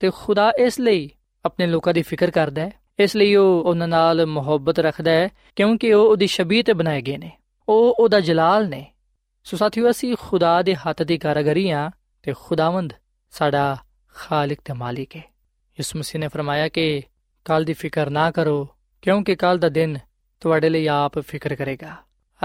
ਤੇ 0.00 0.10
ਖੁਦਾ 0.14 0.52
ਇਸ 0.58 0.80
ਲਈ 0.80 1.10
ਆਪਣੇ 1.44 1.66
ਲੋਕਾਂ 1.66 1.94
ਦੀ 1.94 2.02
ਫਿਕਰ 2.02 2.30
ਕਰਦਾ 2.30 2.62
ਹੈ 2.62 2.72
ਇਸ 2.98 3.16
ਲਈ 3.16 3.34
ਉਹ 3.34 3.64
ਉਹਨਾਂ 3.64 3.88
ਨਾਲ 3.88 4.26
ਮੁਹੱਬਤ 4.26 4.78
ਰੱਖਦਾ 4.78 5.10
ਹੈ, 5.10 5.28
ਕਿਉਂਕਿ 5.56 5.94
ਉਹ 5.94 6.10
ਉਹਦੀ 6.10 6.26
ਸ਼ਬੀਹ 6.26 6.64
ਤੇ 6.64 6.72
ਬਣਾਏ 6.72 7.02
ਗਏ 7.02 7.16
ਨੇ। 7.16 7.32
ਉਹ 7.68 7.96
ਉਹਦਾ 7.98 8.20
ਜਲਾਲ 8.20 8.68
ਨੇ। 8.68 8.92
ਸੋ 9.44 9.56
ਸਾਥੀਓ, 9.56 9.90
ਅਸੀਂ 9.90 10.16
ਖੁਦਾ 10.20 10.62
ਦੇ 10.62 10.74
ਹੱਥ 10.74 11.02
ਦੀ 11.02 11.18
ਕਾਰਗਰੀ 11.18 11.70
ਆ 11.70 11.90
ਤੇ 12.22 12.34
ਖੁਦਾਵੰਦ 12.40 12.92
ਸਾਡਾ 13.30 13.76
ਖਾਲਕ 14.14 14.58
ਤੇ 14.64 14.72
ਮਾਲਿਕ 14.72 15.16
ਹੈ। 15.16 15.22
ਯਿਸੂ 15.72 15.98
ਮਸੀਹ 15.98 16.20
ਨੇ 16.20 16.28
ਫਰਮਾਇਆ 16.28 16.68
ਕਿ 16.68 17.02
ਕੱਲ 17.44 17.64
ਦੀ 17.64 17.72
ਫਿਕਰ 17.72 18.10
ਨਾ 18.10 18.30
ਕਰੋ, 18.30 18.68
ਕਿਉਂਕਿ 19.02 19.36
ਕੱਲ 19.36 19.58
ਦਾ 19.58 19.68
ਦਿਨ 19.68 19.98
ਤੁਹਾਡੇ 20.40 20.68
ਲਈ 20.68 20.86
ਆਪ 20.86 21.18
ਫਿਕਰ 21.18 21.54
ਕਰੇਗਾ। 21.54 21.96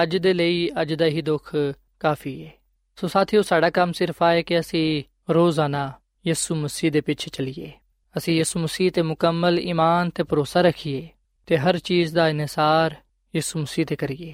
ਅੱਜ 0.04 0.18
ਦੇ 0.18 0.34
ਲਈ 0.34 0.70
ਅੱਜ 0.82 0.94
ਦਾ 0.94 1.06
ਹੀ 1.06 1.22
ਦੁੱਖ 1.22 1.56
ਕਾਫੀ 2.00 2.46
ਹੈ। 2.46 2.52
ਸੋ 2.96 3.08
ਸਾਥੀਓ, 3.08 3.42
ਸਾਡਾ 3.42 3.70
ਕੰਮ 3.70 3.92
ਸਿਰਫ 3.92 4.24
ਹੈ 4.24 4.42
ਕਿ 4.42 4.60
ਅਸੀਂ 4.60 5.04
ਰੋਜ਼ਾਨਾ 5.30 5.92
ਯਿਸੂ 6.28 6.56
ਮਸੀਹ 6.56 6.92
ਦੇ 6.92 7.02
ਪਿੱਛੇ 7.02 7.30
ਚੱਲੀਏ। 7.34 7.72
ਅਸੀਂ 8.18 8.36
ਯਿਸੂ 8.36 8.60
ਮਸੀਹ 8.60 8.92
ਤੇ 8.92 9.02
ਮੁਕੰਮਲ 9.02 9.60
ਈਮਾਨ 9.60 10.10
ਤੇ 10.10 10.24
ਭਰੋਸਾ 10.24 10.62
ਰੱਖੀਏ 10.62 11.10
ਤੇ 11.46 11.58
ਹਰ 11.58 11.80
ਚੀਜ਼ 11.80 12.16
ਦਾ 12.16 12.30
ਇਨਸਾਰ 12.30 12.96
ਯਿਸੂ 13.36 13.60
ਮਸੀਹ 13.60 13.86
ਤੇ 13.86 13.96
ਕਰੀਏ। 13.96 14.34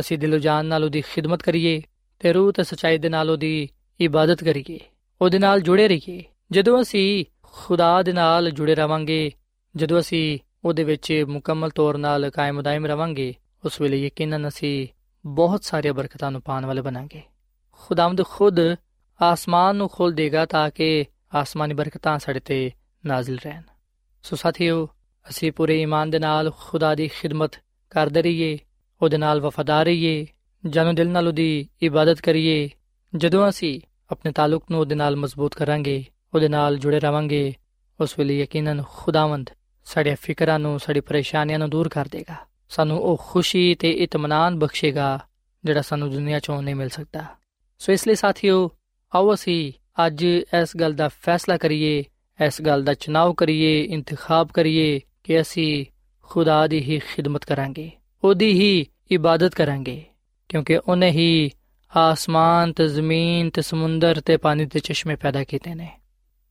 ਅਸੀਂ 0.00 0.18
ਦਿਲੋਂ 0.18 0.38
ਜਾਨ 0.38 0.66
ਨਾਲ 0.66 0.84
ਉਹਦੀ 0.84 1.00
ਖਿਦਮਤ 1.00 1.42
ਕਰੀਏ 1.42 1.82
ਤੇ 2.18 2.32
ਰੂਹ 2.32 2.52
ਤੇ 2.52 2.64
ਸਚਾਈ 2.64 2.98
ਦੇ 2.98 3.08
ਨਾਲ 3.08 3.30
ਉਹਦੀ 3.30 3.68
ਇਬਾਦਤ 4.00 4.44
ਕਰੀਏ। 4.44 4.78
ਉਹਦੇ 5.22 5.38
ਨਾਲ 5.38 5.60
ਜੁੜੇ 5.60 5.88
ਰਹੀਏ। 5.88 6.24
ਜਦੋਂ 6.50 6.82
ਅਸੀਂ 6.82 7.24
ਖੁਦਾ 7.42 8.02
ਦੇ 8.02 8.12
ਨਾਲ 8.12 8.50
ਜੁੜੇ 8.50 8.74
ਰਵਾਂਗੇ, 8.74 9.32
ਜਦੋਂ 9.76 10.00
ਅਸੀਂ 10.00 10.38
ਉਹਦੇ 10.64 10.84
ਵਿੱਚ 10.84 11.24
ਮੁਕੰਮਲ 11.28 11.70
ਤੌਰ 11.70 11.98
ਨਾਲ 11.98 12.30
ਕਾਇਮ 12.30 12.62
ਦائم 12.62 12.86
ਰਵਾਂਗੇ, 12.86 13.34
ਉਸ 13.64 13.80
ਵੇਲੇ 13.80 14.06
ਯਕੀਨਨ 14.06 14.48
ਅਸੀਂ 14.48 14.88
ਬਹੁਤ 15.26 15.64
ਸਾਰੀਆਂ 15.64 15.94
ਬਰਕਤਾਂ 15.94 16.30
ਨੂੰ 16.30 16.42
ਪਾਣ 16.42 16.66
ਵਾਲੇ 16.66 16.82
ਬਣਾਂਗੇ। 16.82 17.22
ਖੁਦਾਵੰਦ 17.72 18.24
ਖੁਦ 18.24 18.56
ਆਸਮਾਨ 19.22 19.76
ਨੂੰ 19.76 19.88
ਖੋਲ 19.88 20.12
ਦੇਗਾ 20.12 20.46
ਤਾਂ 20.46 20.70
ਕਿ 20.70 21.04
ਆਸਮਾਨੀ 21.34 21.74
ਬਰਕਤਾਂ 21.74 22.18
ਸਾਡੇ 22.18 22.40
ਤੇ 22.40 22.70
ਨਾਜ਼ਿਲ 23.06 23.38
ਰਹਿਣ। 23.44 23.62
ਸੋ 24.22 24.36
ਸਾਥੀਓ, 24.36 24.88
ਅਸੀਂ 25.30 25.52
ਪੂਰੇ 25.52 25.82
ਈਮਾਨ 25.82 26.10
ਦੇ 26.10 26.18
ਨਾਲ 26.18 26.52
ਖੁਦਾ 26.58 26.94
ਦੀ 26.94 27.08
ਖਿਦਮਤ 27.08 27.50
ਕਰਦੇ 27.90 28.22
ਰਹੀਏ, 28.22 28.58
ਉਹਦੇ 29.02 29.16
ਨਾਲ 29.16 29.40
ਵਫਾਦਾਰ 29.40 29.84
ਰਹੀਏ, 29.84 30.26
ਜਾਨੋ 30.66 30.92
ਦਿਲ 30.92 31.08
ਨਾਲ 31.08 31.28
ਉਹਦੀ 31.28 31.68
ਇਬਾਦਤ 31.82 32.20
ਕਰੀਏ। 32.20 32.70
ਜਦੋਂ 33.16 33.48
ਅਸੀਂ 33.48 33.80
ਆਪਣੇ 34.10 34.32
ਤਾਲੁਕ 34.32 34.64
ਨੂੰ 34.70 34.80
ਉਹਦੇ 34.80 34.94
ਨਾਲ 34.94 35.16
ਮਜ਼ਬੂਤ 35.16 35.54
ਕਰਾਂਗੇ, 35.54 36.04
ਉਹਦੇ 36.34 36.48
ਨਾਲ 36.48 36.78
ਜੁੜੇ 36.78 37.00
ਰਵਾਂਗੇ, 37.00 37.54
ਉਸ 38.00 38.18
ਵੇਲੇ 38.18 38.40
ਯਕੀਨਨ 38.40 38.82
ਖੁਦਾਵੰਦ 38.88 39.50
ਸਾਡੇ 39.84 40.14
ਫਿਕਰਾਂ 40.14 40.58
ਨੂੰ, 40.58 40.80
ਸਾਡੀ 40.80 41.00
ਪਰੇਸ਼ਾਨੀਆਂ 41.00 41.58
ਨੂੰ 41.58 41.70
ਦੂਰ 41.70 41.88
ਕਰ 41.88 42.08
ਦੇਗਾ। 42.08 42.34
ਸਾਨੂੰ 42.68 43.00
ਉਹ 43.00 43.24
ਖੁਸ਼ੀ 43.28 43.74
ਤੇ 43.74 43.90
ਇਤਮਾਨਾਨ 43.90 44.58
ਬਖਸ਼ੇਗਾ, 44.58 45.20
ਜਿਹੜਾ 45.64 45.82
ਸਾਨੂੰ 45.82 46.10
ਦੁਨੀਆ 46.10 46.36
'ਚੋਂ 46.36 46.62
ਨਹੀਂ 46.62 46.74
ਮਿਲ 46.74 46.88
ਸਕਦਾ। 46.88 47.24
ਸੋ 47.78 47.92
ਇਸ 47.92 48.08
ਲਈ 48.08 48.14
ਸਾਥੀਓ, 48.14 48.70
ਆਓ 49.14 49.34
ਅਸੀਂ 49.34 49.72
ਅੱਜ 50.06 50.24
ਇਸ 50.24 50.76
ਗੱਲ 50.76 50.92
ਦਾ 50.92 51.08
ਫੈਸਲਾ 51.08 51.56
ਕਰੀਏ 51.56 52.04
ਇਸ 52.44 52.62
ਗੱਲ 52.62 52.82
ਦਾ 52.82 52.94
ਚੁਣਾਵ 52.94 53.34
ਕਰੀਏ, 53.34 53.82
ਇੰਤਖਾਬ 53.82 54.48
ਕਰੀਏ 54.48 55.00
ਕਿ 55.24 55.40
ਅਸੀਂ 55.40 55.86
ਖੁਦਾ 56.22 56.66
ਦੀ 56.66 56.78
ਹੀ 56.80 56.98
ਖਿਦਮਤ 56.98 57.44
ਕਰਾਂਗੇ, 57.44 57.90
ਉਹਦੀ 58.24 58.52
ਹੀ 58.52 58.86
ਇਬਾਦਤ 59.10 59.54
ਕਰਾਂਗੇ, 59.54 60.04
ਕਿਉਂਕਿ 60.48 60.76
ਉਹਨੇ 60.76 61.10
ਹੀ 61.10 61.50
ਆਸਮਾਨ 61.96 62.72
ਤੇ 62.72 62.88
ਜ਼ਮੀਨ 62.88 63.50
ਤੇ 63.50 63.62
ਸਮੁੰਦਰ 63.62 64.20
ਤੇ 64.20 64.36
ਪਾਣੀ 64.36 64.66
ਤੇ 64.66 64.80
ਚਸ਼ਮੇ 64.80 65.16
ਪੈਦਾ 65.16 65.44
ਕੀਤੇ 65.44 65.74
ਨੇ। 65.74 65.88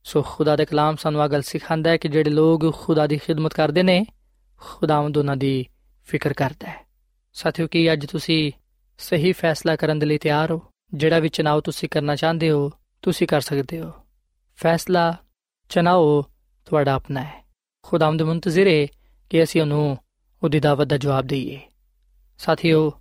ਸੋ 0.04 0.22
ਖੁਦਾ 0.22 0.56
ਦਾ 0.56 0.64
ਕਲਾਮ 0.64 0.96
ਸਾਨੂੰ 0.96 1.22
ਆ 1.22 1.28
ਗੱਲ 1.28 1.42
ਸਿਖਾਉਂਦਾ 1.42 1.90
ਹੈ 1.90 1.96
ਕਿ 1.96 2.08
ਜਿਹੜੇ 2.08 2.30
ਲੋਕ 2.30 2.74
ਖੁਦਾ 2.74 3.06
ਦੀ 3.06 3.18
ਖਿਦਮਤ 3.18 3.54
ਕਰਦੇ 3.54 3.82
ਨੇ, 3.82 4.06
ਖੁਦਾਵੰਦ 4.60 5.18
ਉਹਨਾਂ 5.18 5.36
ਦੀ 5.36 5.66
ਫਿਕਰ 6.04 6.32
ਕਰਦਾ 6.32 6.68
ਹੈ। 6.68 6.86
ਸਾਥੀਓ, 7.32 7.66
ਕੀ 7.66 7.92
ਅੱਜ 7.92 8.06
ਤੁਸੀਂ 8.06 8.52
ਸਹੀ 8.98 9.32
ਫੈਸਲਾ 9.32 9.76
ਕਰਨ 9.76 9.98
ਦੇ 9.98 10.06
ਲਈ 10.06 10.18
ਤਿਆਰ 10.18 10.50
ਹੋ? 10.50 10.62
ਜਿਹੜਾ 10.94 11.18
ਵੀ 11.18 11.28
ਚਨਾਵ 11.28 11.60
ਤੁਸੀਂ 11.60 11.88
ਕਰਨਾ 11.88 12.16
ਚਾਹੁੰਦੇ 12.16 12.50
ਹੋ, 12.50 12.70
ਤੁਸੀਂ 13.02 13.26
ਕਰ 13.26 13.40
ਸਕਦੇ 13.40 13.80
ਹੋ। 13.80 13.92
ਫੈਸਲਾ 14.56 15.16
ਚਨਾਓ, 15.68 16.24
ਤੁਹਾਡਾ 16.64 16.92
ਆਪਣਾ 16.92 17.22
ਹੈ। 17.22 17.46
ਖੁਦਾਵੰਦ 17.82 18.22
ਮੁੰਤਜ਼ਰ 18.22 18.66
ਹੈ 18.66 18.86
ਕਿ 19.30 19.42
ਅਸੀਂ 19.42 19.60
ਉਹਨੂੰ 19.60 19.98
ਉਹਦੀ 20.42 20.60
ਦਾਵਤ 20.60 20.86
ਦਾ 20.86 20.96
ਜਵਾਬ 20.96 21.26
ਦਈਏ। 21.26 21.60
ਸਾਥੀਓ, 22.38 22.92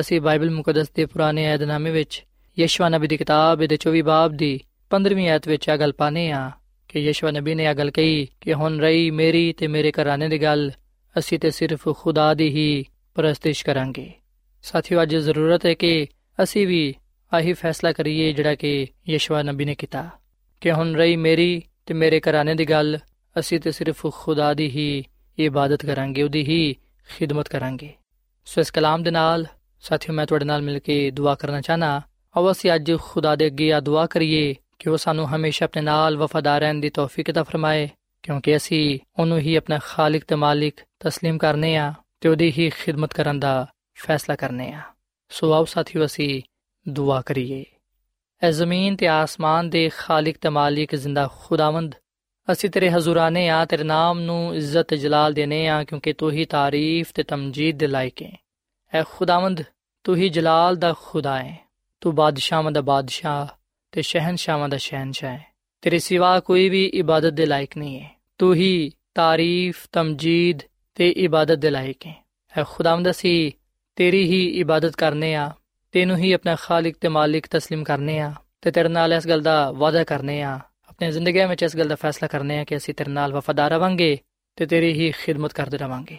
ਅਸੀਂ 0.00 0.20
ਬਾਈਬਲ 0.20 0.50
ਮੁਕੱਦਸ 0.50 0.90
ਦੇ 0.90 1.06
ਪੁਰਾਣੇ 1.06 1.44
ਏਧਨਾਮੇ 1.44 1.90
ਵਿੱਚ 1.90 2.24
ਯਸ਼ਵਾ 2.58 2.88
ਨਬੀ 2.88 3.08
ਦੀ 3.08 3.16
ਕਿਤਾਬ 3.16 3.64
ਦੇ 3.64 3.76
24 3.76 4.02
ਬਾਬ 4.02 4.32
ਦੀ 4.32 4.60
15ਵੀਂ 4.90 5.28
ਆਇਤ 5.28 5.48
ਵਿੱਚ 5.48 5.68
ਆ 5.68 5.76
ਗੱਲ 5.76 5.92
ਪਾਨੇ 5.92 6.30
ਆ 6.30 6.50
ਕਿ 6.88 7.00
ਯਸ਼ਵਾ 7.00 7.30
ਨਬੀ 7.30 7.54
ਨੇ 7.54 7.66
ਆ 7.66 7.74
ਗੱਲ 7.74 7.90
ਕਹੀ 7.90 8.28
ਕਿ 8.40 8.54
ਹੁਣ 8.54 8.78
ਰਹੀ 8.78 9.10
ਮੇਰੀ 9.10 9.52
ਤੇ 9.52 9.66
ਮੇਰੇ 9.66 9.92
ਘਰਾਣੇ 9.92 10.28
ਦੀ 10.28 10.42
ਗੱਲ, 10.42 10.70
ਅਸੀਂ 11.18 11.38
ਤੇ 11.38 11.50
ਸਿਰਫ 11.50 11.88
ਖੁਦਾ 11.96 12.34
ਦੀ 12.34 12.48
ਹੀ 12.48 12.84
ਪ੍ਰਸਤਿਸ਼ 13.14 13.64
ਕਰਾਂਗੇ। 13.64 14.12
ਸਾਥੀਓ, 14.62 15.02
ਅੱਜ 15.02 15.16
ਜ਼ਰੂਰਤ 15.16 15.66
ਹੈ 15.66 15.74
ਕਿ 15.74 16.06
ਅਸੀਂ 16.42 16.66
ਵੀ 16.66 16.94
ਆਹੀ 17.34 17.52
ਫੈਸਲਾ 17.52 17.92
ਕਰੀਏ 17.92 18.32
ਜਿਹੜਾ 18.32 18.54
ਕਿ 18.54 18.86
ਯਸ਼ਵਾ 19.08 19.42
ਨਬੀ 19.42 19.64
ਨੇ 19.64 19.74
ਕੀਤਾ 19.74 20.10
ਕਿ 20.60 20.72
ਹੁਣ 20.72 20.94
ਰਹੀ 20.94 21.16
ਮੇਰੀ 21.16 21.62
ਤੇ 21.89 21.93
ਮੇਰੇ 21.93 22.19
ਘਰਾਣੇ 22.19 22.55
ਦੀ 22.55 22.65
ਗੱਲ 22.65 22.97
ਅਸੀਂ 23.39 23.59
ਤੇ 23.59 23.71
ਸਿਰਫ 23.71 24.05
ਖੁਦਾ 24.13 24.53
ਦੀ 24.53 24.69
ਹੀ 24.69 25.03
ਇਬਾਦਤ 25.37 25.85
ਕਰਾਂਗੇ 25.85 26.23
ਉਹਦੀ 26.23 26.43
ਹੀ 26.43 26.75
ਖਿਦਮਤ 27.09 27.49
ਕਰਾਂਗੇ 27.49 27.93
ਸੋ 28.45 28.61
ਇਸ 28.61 28.71
ਕਲਾਮ 28.71 29.03
ਦੇ 29.03 29.11
ਨਾਲ 29.11 29.45
ਸਾਥੀਓ 29.83 30.13
ਮੈਂ 30.15 30.25
ਤੁਹਾਡੇ 30.25 30.45
ਨਾਲ 30.45 30.61
ਮਿਲ 30.61 30.79
ਕੇ 30.79 31.11
ਦੁਆ 31.11 31.35
ਕਰਨਾ 31.35 31.61
ਚਾਹਨਾ 31.61 32.01
ਆਓ 32.35 32.51
ਅਸੀਂ 32.51 32.75
ਅੱਜ 32.75 32.91
ਖੁਦਾ 33.01 33.35
ਦੇ 33.35 33.47
ਅੱਗੇ 33.47 33.71
ਆ 33.73 33.79
ਦੁਆ 33.79 34.05
ਕਰੀਏ 34.05 34.55
ਕਿ 34.79 34.89
ਉਹ 34.89 34.97
ਸਾਨੂੰ 34.97 35.27
ਹਮੇਸ਼ਾ 35.35 35.65
ਆਪਣੇ 35.65 35.81
ਨਾਲ 35.81 36.17
ਵਫਾਦਾਰ 36.17 36.61
ਰਹਿਣ 36.61 36.79
ਦੀ 36.79 36.89
ਤੌਫੀਕ 36.89 37.29
عطا 37.29 37.43
ਫਰਮਾਏ 37.43 37.89
ਕਿਉਂਕਿ 38.23 38.55
ਅਸੀਂ 38.55 38.99
ਉਹਨੂੰ 39.19 39.39
ਹੀ 39.39 39.55
ਆਪਣਾ 39.55 39.79
ਖਾਲਕ 39.83 40.23
ਤੇ 40.23 40.35
ਮਾਲਿਕ 40.35 40.81
تسلیم 41.07 41.37
ਕਰਨੇ 41.37 41.75
ਆ 41.77 41.93
ਤੇ 42.21 42.29
ਉਹਦੀ 42.29 42.51
ਹੀ 42.57 42.69
ਖਿਦਮਤ 42.69 43.13
ਕਰਨ 43.13 43.39
ਦਾ 43.39 43.67
ਫੈਸਲਾ 43.97 44.35
ਕਰਨੇ 44.35 44.71
ਆ 44.73 44.81
ਸੋ 45.29 45.53
ਆਓ 45.53 45.65
ਸਾਥੀਓ 45.65 46.05
ਅਸੀਂ 46.05 46.41
ਦੁਆ 46.85 47.21
ਕਰੀਏ 47.21 47.63
ਐ 48.42 48.50
ਜ਼ਮੀਨ 48.50 48.96
ਤੇ 48.96 49.08
ਆਸਮਾਨ 49.08 49.70
ਦੇ 49.70 49.90
ਖਾਲਕ 49.96 50.36
ਤੇ 50.40 50.48
ਮਾਲਿਕ 50.48 50.94
ਜ਼ਿੰਦਾ 50.94 51.28
ਖੁਦਾਵੰਦ 51.40 51.94
ਅਸੀਂ 52.52 52.70
ਤੇਰੇ 52.70 52.90
ਹਜ਼ੂਰਾਨੇ 52.90 53.48
ਆ 53.48 53.64
ਤੇਰੇ 53.64 53.84
ਨਾਮ 53.84 54.20
ਨੂੰ 54.20 54.56
ਇੱਜ਼ਤ 54.56 54.82
ਤੇ 54.82 54.96
ਜਲਾਲ 54.96 55.32
ਦੇਨੇ 55.32 55.68
ਆ 55.68 55.84
ਕਿਉਂਕਿ 55.84 56.12
ਤੂੰ 56.12 56.30
ਹੀ 56.30 56.44
ਤਾਰੀਫ 56.44 57.12
ਤੇ 57.14 57.22
ਤਮਜੀਦ 57.22 57.78
ਦੇ 57.78 57.86
ਲਾਇਕ 57.86 58.22
ਹੈ 58.22 58.36
ਐ 58.94 59.02
ਖੁਦਾਵੰਦ 59.02 59.62
ਤੂੰ 60.04 60.16
ਹੀ 60.16 60.28
ਜਲਾਲ 60.28 60.76
ਦਾ 60.76 60.94
ਖੁਦਾ 61.02 61.42
ਹੈ 61.42 61.58
ਤੂੰ 62.00 62.14
ਬਾਦਸ਼ਾਹਾਂ 62.14 62.72
ਦਾ 62.72 62.80
ਬਾਦਸ਼ਾਹ 62.80 63.46
ਤੇ 63.92 64.02
ਸ਼ਹਿਨशाहों 64.02 64.68
ਦਾ 64.68 64.76
ਸ਼ਹਿਨशाह 64.76 65.30
ਹੈ 65.30 65.46
ਤੇਰੇ 65.80 65.98
ਸਿਵਾ 65.98 66.40
ਕੋਈ 66.40 66.68
ਵੀ 66.68 66.86
ਇਬਾਦਤ 66.86 67.32
ਦੇ 67.32 67.46
ਲਾਇਕ 67.46 67.78
ਨਹੀਂ 67.78 68.00
ਹੈ 68.00 68.10
ਤੂੰ 68.38 68.54
ਹੀ 68.54 68.92
ਤਾਰੀਫ 69.14 69.86
ਤਮਜੀਦ 69.92 70.60
ਤੇ 70.94 71.10
ਇਬਾਦਤ 71.10 71.58
ਦੇ 71.58 71.70
ਲਾਇਕ 71.70 72.06
ਹੈ 72.06 72.24
ਐ 72.58 72.64
ਖੁਦਾਵੰਦ 72.68 73.10
ਅਸੀਂ 73.10 73.52
ਤੇਰੀ 73.96 74.24
ਹੀ 74.24 74.46
ਇਬਾਦਤ 74.60 74.96
ਕਰਨੇ 74.96 75.34
ਆ 75.34 75.50
ਤੈਨੂੰ 75.93 76.17
ਹੀ 76.17 76.31
ਆਪਣਾ 76.31 76.55
ਖਾਲਕ 76.55 76.95
ਤੇ 77.01 77.07
ਮਾਲਿਕ 77.07 77.47
تسلیم 77.55 77.83
ਕਰਨੇ 77.83 78.19
ਆ 78.19 78.33
ਤੇ 78.61 78.71
ਤੇਰੇ 78.71 78.89
ਨਾਲ 78.89 79.13
ਇਸ 79.13 79.27
ਗੱਲ 79.27 79.41
ਦਾ 79.41 79.71
ਵਾਅਦਾ 79.71 80.03
ਕਰਨੇ 80.03 80.41
ਆ 80.41 80.59
ਆਪਣੀ 80.89 81.11
ਜ਼ਿੰਦਗੀ 81.11 81.45
ਵਿੱਚ 81.45 81.63
ਇਸ 81.63 81.77
ਗੱਲ 81.77 81.87
ਦਾ 81.87 81.95
ਫੈਸਲਾ 81.95 82.27
ਕਰਨੇ 82.27 82.59
ਆ 82.59 82.63
ਕਿ 82.63 82.77
ਅਸੀਂ 82.77 82.93
ਤੇਰੇ 82.93 83.11
ਨਾਲ 83.11 83.33
ਵਫਾਦਾਰ 83.33 83.71
ਰਵਾਂਗੇ 83.71 84.17
ਤੇ 84.55 84.65
ਤੇਰੀ 84.65 84.93
ਹੀ 84.93 85.11
ਖਿਦਮਤ 85.11 85.53
ਕਰਦੇ 85.53 85.77
ਰਵਾਂਗੇ 85.77 86.17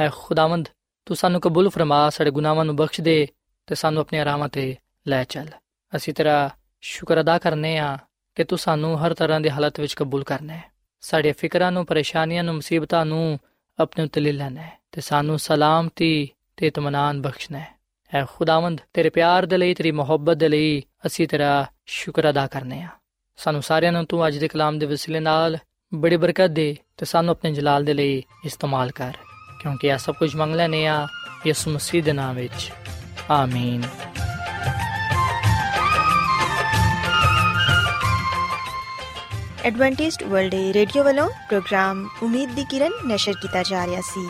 ਐ 0.00 0.08
ਖੁਦਾਵੰਦ 0.12 0.68
ਤੂੰ 1.06 1.16
ਸਾਨੂੰ 1.16 1.40
ਕਬੂਲ 1.40 1.68
ਫਰਮਾ 1.68 2.10
ਸਾਡੇ 2.10 2.30
ਗੁਨਾਹਾਂ 2.30 2.64
ਨੂੰ 2.64 2.76
ਬਖਸ਼ 2.76 3.00
ਦੇ 3.00 3.28
ਤੇ 3.66 3.74
ਸਾਨੂੰ 3.74 4.00
ਆਪਣੀ 4.00 4.24
ਰਾਹਾਂ 4.24 4.48
ਤੇ 4.48 4.76
ਲੈ 5.08 5.24
ਚੱਲ 5.24 5.48
ਅਸੀਂ 5.96 6.14
ਤੇਰਾ 6.14 6.50
ਸ਼ੁਕਰ 6.82 7.20
ਅਦਾ 7.20 7.38
ਕਰਨੇ 7.38 7.78
ਆ 7.78 7.98
ਕਿ 8.34 8.44
ਤੂੰ 8.44 8.58
ਸਾਨੂੰ 8.58 9.06
ਹਰ 9.06 9.14
ਤਰ੍ਹਾਂ 9.14 9.40
ਦੀ 9.40 9.50
ਹਾਲਤ 9.50 9.80
ਵਿੱਚ 9.80 9.94
ਕਬੂਲ 9.94 10.24
ਕਰਨਾ 10.24 10.54
ਹੈ 10.54 10.62
ਸਾਡੇ 11.00 11.32
ਫਿਕਰਾਂ 11.32 11.72
ਨੂੰ 11.72 11.86
ਪਰੇਸ਼ਾਨੀਆਂ 11.86 12.44
ਨੂੰ 12.44 12.54
ਮੁਸੀਬਤਾਂ 12.54 13.06
ਨੂੰ 13.06 13.38
ਆਪਣੇ 13.80 14.04
ਉੱਤੇ 14.04 14.20
ਲੈ 14.20 14.32
ਲੈਣਾ 14.32 14.62
ਹੈ 14.62 14.78
ਤੇ 14.92 15.00
ਸਾਨੂੰ 15.00 15.38
ਸਲਾਮਤੀ 15.38 16.28
ਤੇ 16.56 16.66
ਇਤਮਾਨਾਨ 16.66 17.22
ਬਖਸ਼ਣਾ 17.22 17.58
ਹੈ 17.58 17.74
ਐ 18.13 18.23
ਖੁਦਾਵੰਦ, 18.25 18.81
ਤੇਰੇ 18.93 19.09
ਪਿਆਰ 19.09 19.45
ਦੇ 19.45 19.57
ਲਈ, 19.57 19.73
ਤੇਰੀ 19.73 19.91
ਮੁਹੱਬਤ 19.91 20.37
ਦੇ 20.37 20.47
ਲਈ 20.49 20.81
ਅਸੀਂ 21.05 21.27
ਤੇਰਾ 21.27 21.65
ਸ਼ੁਕਰ 21.85 22.29
ਅਦਾ 22.29 22.45
ਕਰਨੇ 22.47 22.81
ਆ। 22.81 22.87
ਸਾਨੂੰ 23.37 23.61
ਸਾਰਿਆਂ 23.61 23.91
ਨੂੰ 23.91 24.05
ਤੂੰ 24.05 24.27
ਅੱਜ 24.27 24.37
ਦੇ 24.37 24.47
ਕਲਾਮ 24.47 24.79
ਦੇ 24.79 24.85
ਵਸਿਲੇ 24.85 25.19
ਨਾਲ 25.19 25.57
ਬੜੀ 25.93 26.17
ਬਰਕਤ 26.17 26.49
ਦੇ 26.49 26.75
ਤੇ 26.97 27.05
ਸਾਨੂੰ 27.05 27.31
ਆਪਣੇ 27.31 27.51
ਜਲਾਲ 27.53 27.83
ਦੇ 27.83 27.93
ਲਈ 27.93 28.23
ਇਸਤੇਮਾਲ 28.45 28.91
ਕਰ, 28.91 29.13
ਕਿਉਂਕਿ 29.61 29.87
ਇਹ 29.87 29.97
ਸਭ 29.97 30.15
ਕੁਝ 30.15 30.35
ਮੰਗ 30.35 30.55
ਲੈਨੇ 30.55 30.85
ਆ 30.87 31.07
ਯਿਸੂ 31.47 31.71
ਮਸੀਹ 31.71 32.03
ਦੇ 32.03 32.13
ਨਾਮ 32.13 32.35
ਵਿੱਚ। 32.35 32.71
ਆਮੀਨ। 33.29 33.83
ਐਡਵੈਂਟਿਸਟ 39.65 40.23
ਵਰਲਡ 40.23 40.53
ਰੇਡੀਓ 40.53 41.03
ਵੱਲੋਂ 41.03 41.29
ਪ੍ਰੋਗਰਾਮ 41.29 42.07
ਉਮੀਦ 42.23 42.49
ਦੀ 42.49 42.65
ਕਿਰਨ 42.69 42.91
ਨਿਸ਼ਰ 43.05 43.33
ਕੀਤਾ 43.41 43.63
ਜਾ 43.63 43.85
ਰਿਹਾ 43.85 44.01
ਸੀ। 44.01 44.29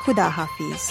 ਖੁਦਾ 0.00 0.28
ਹਾਫਿਜ਼ 0.30 0.90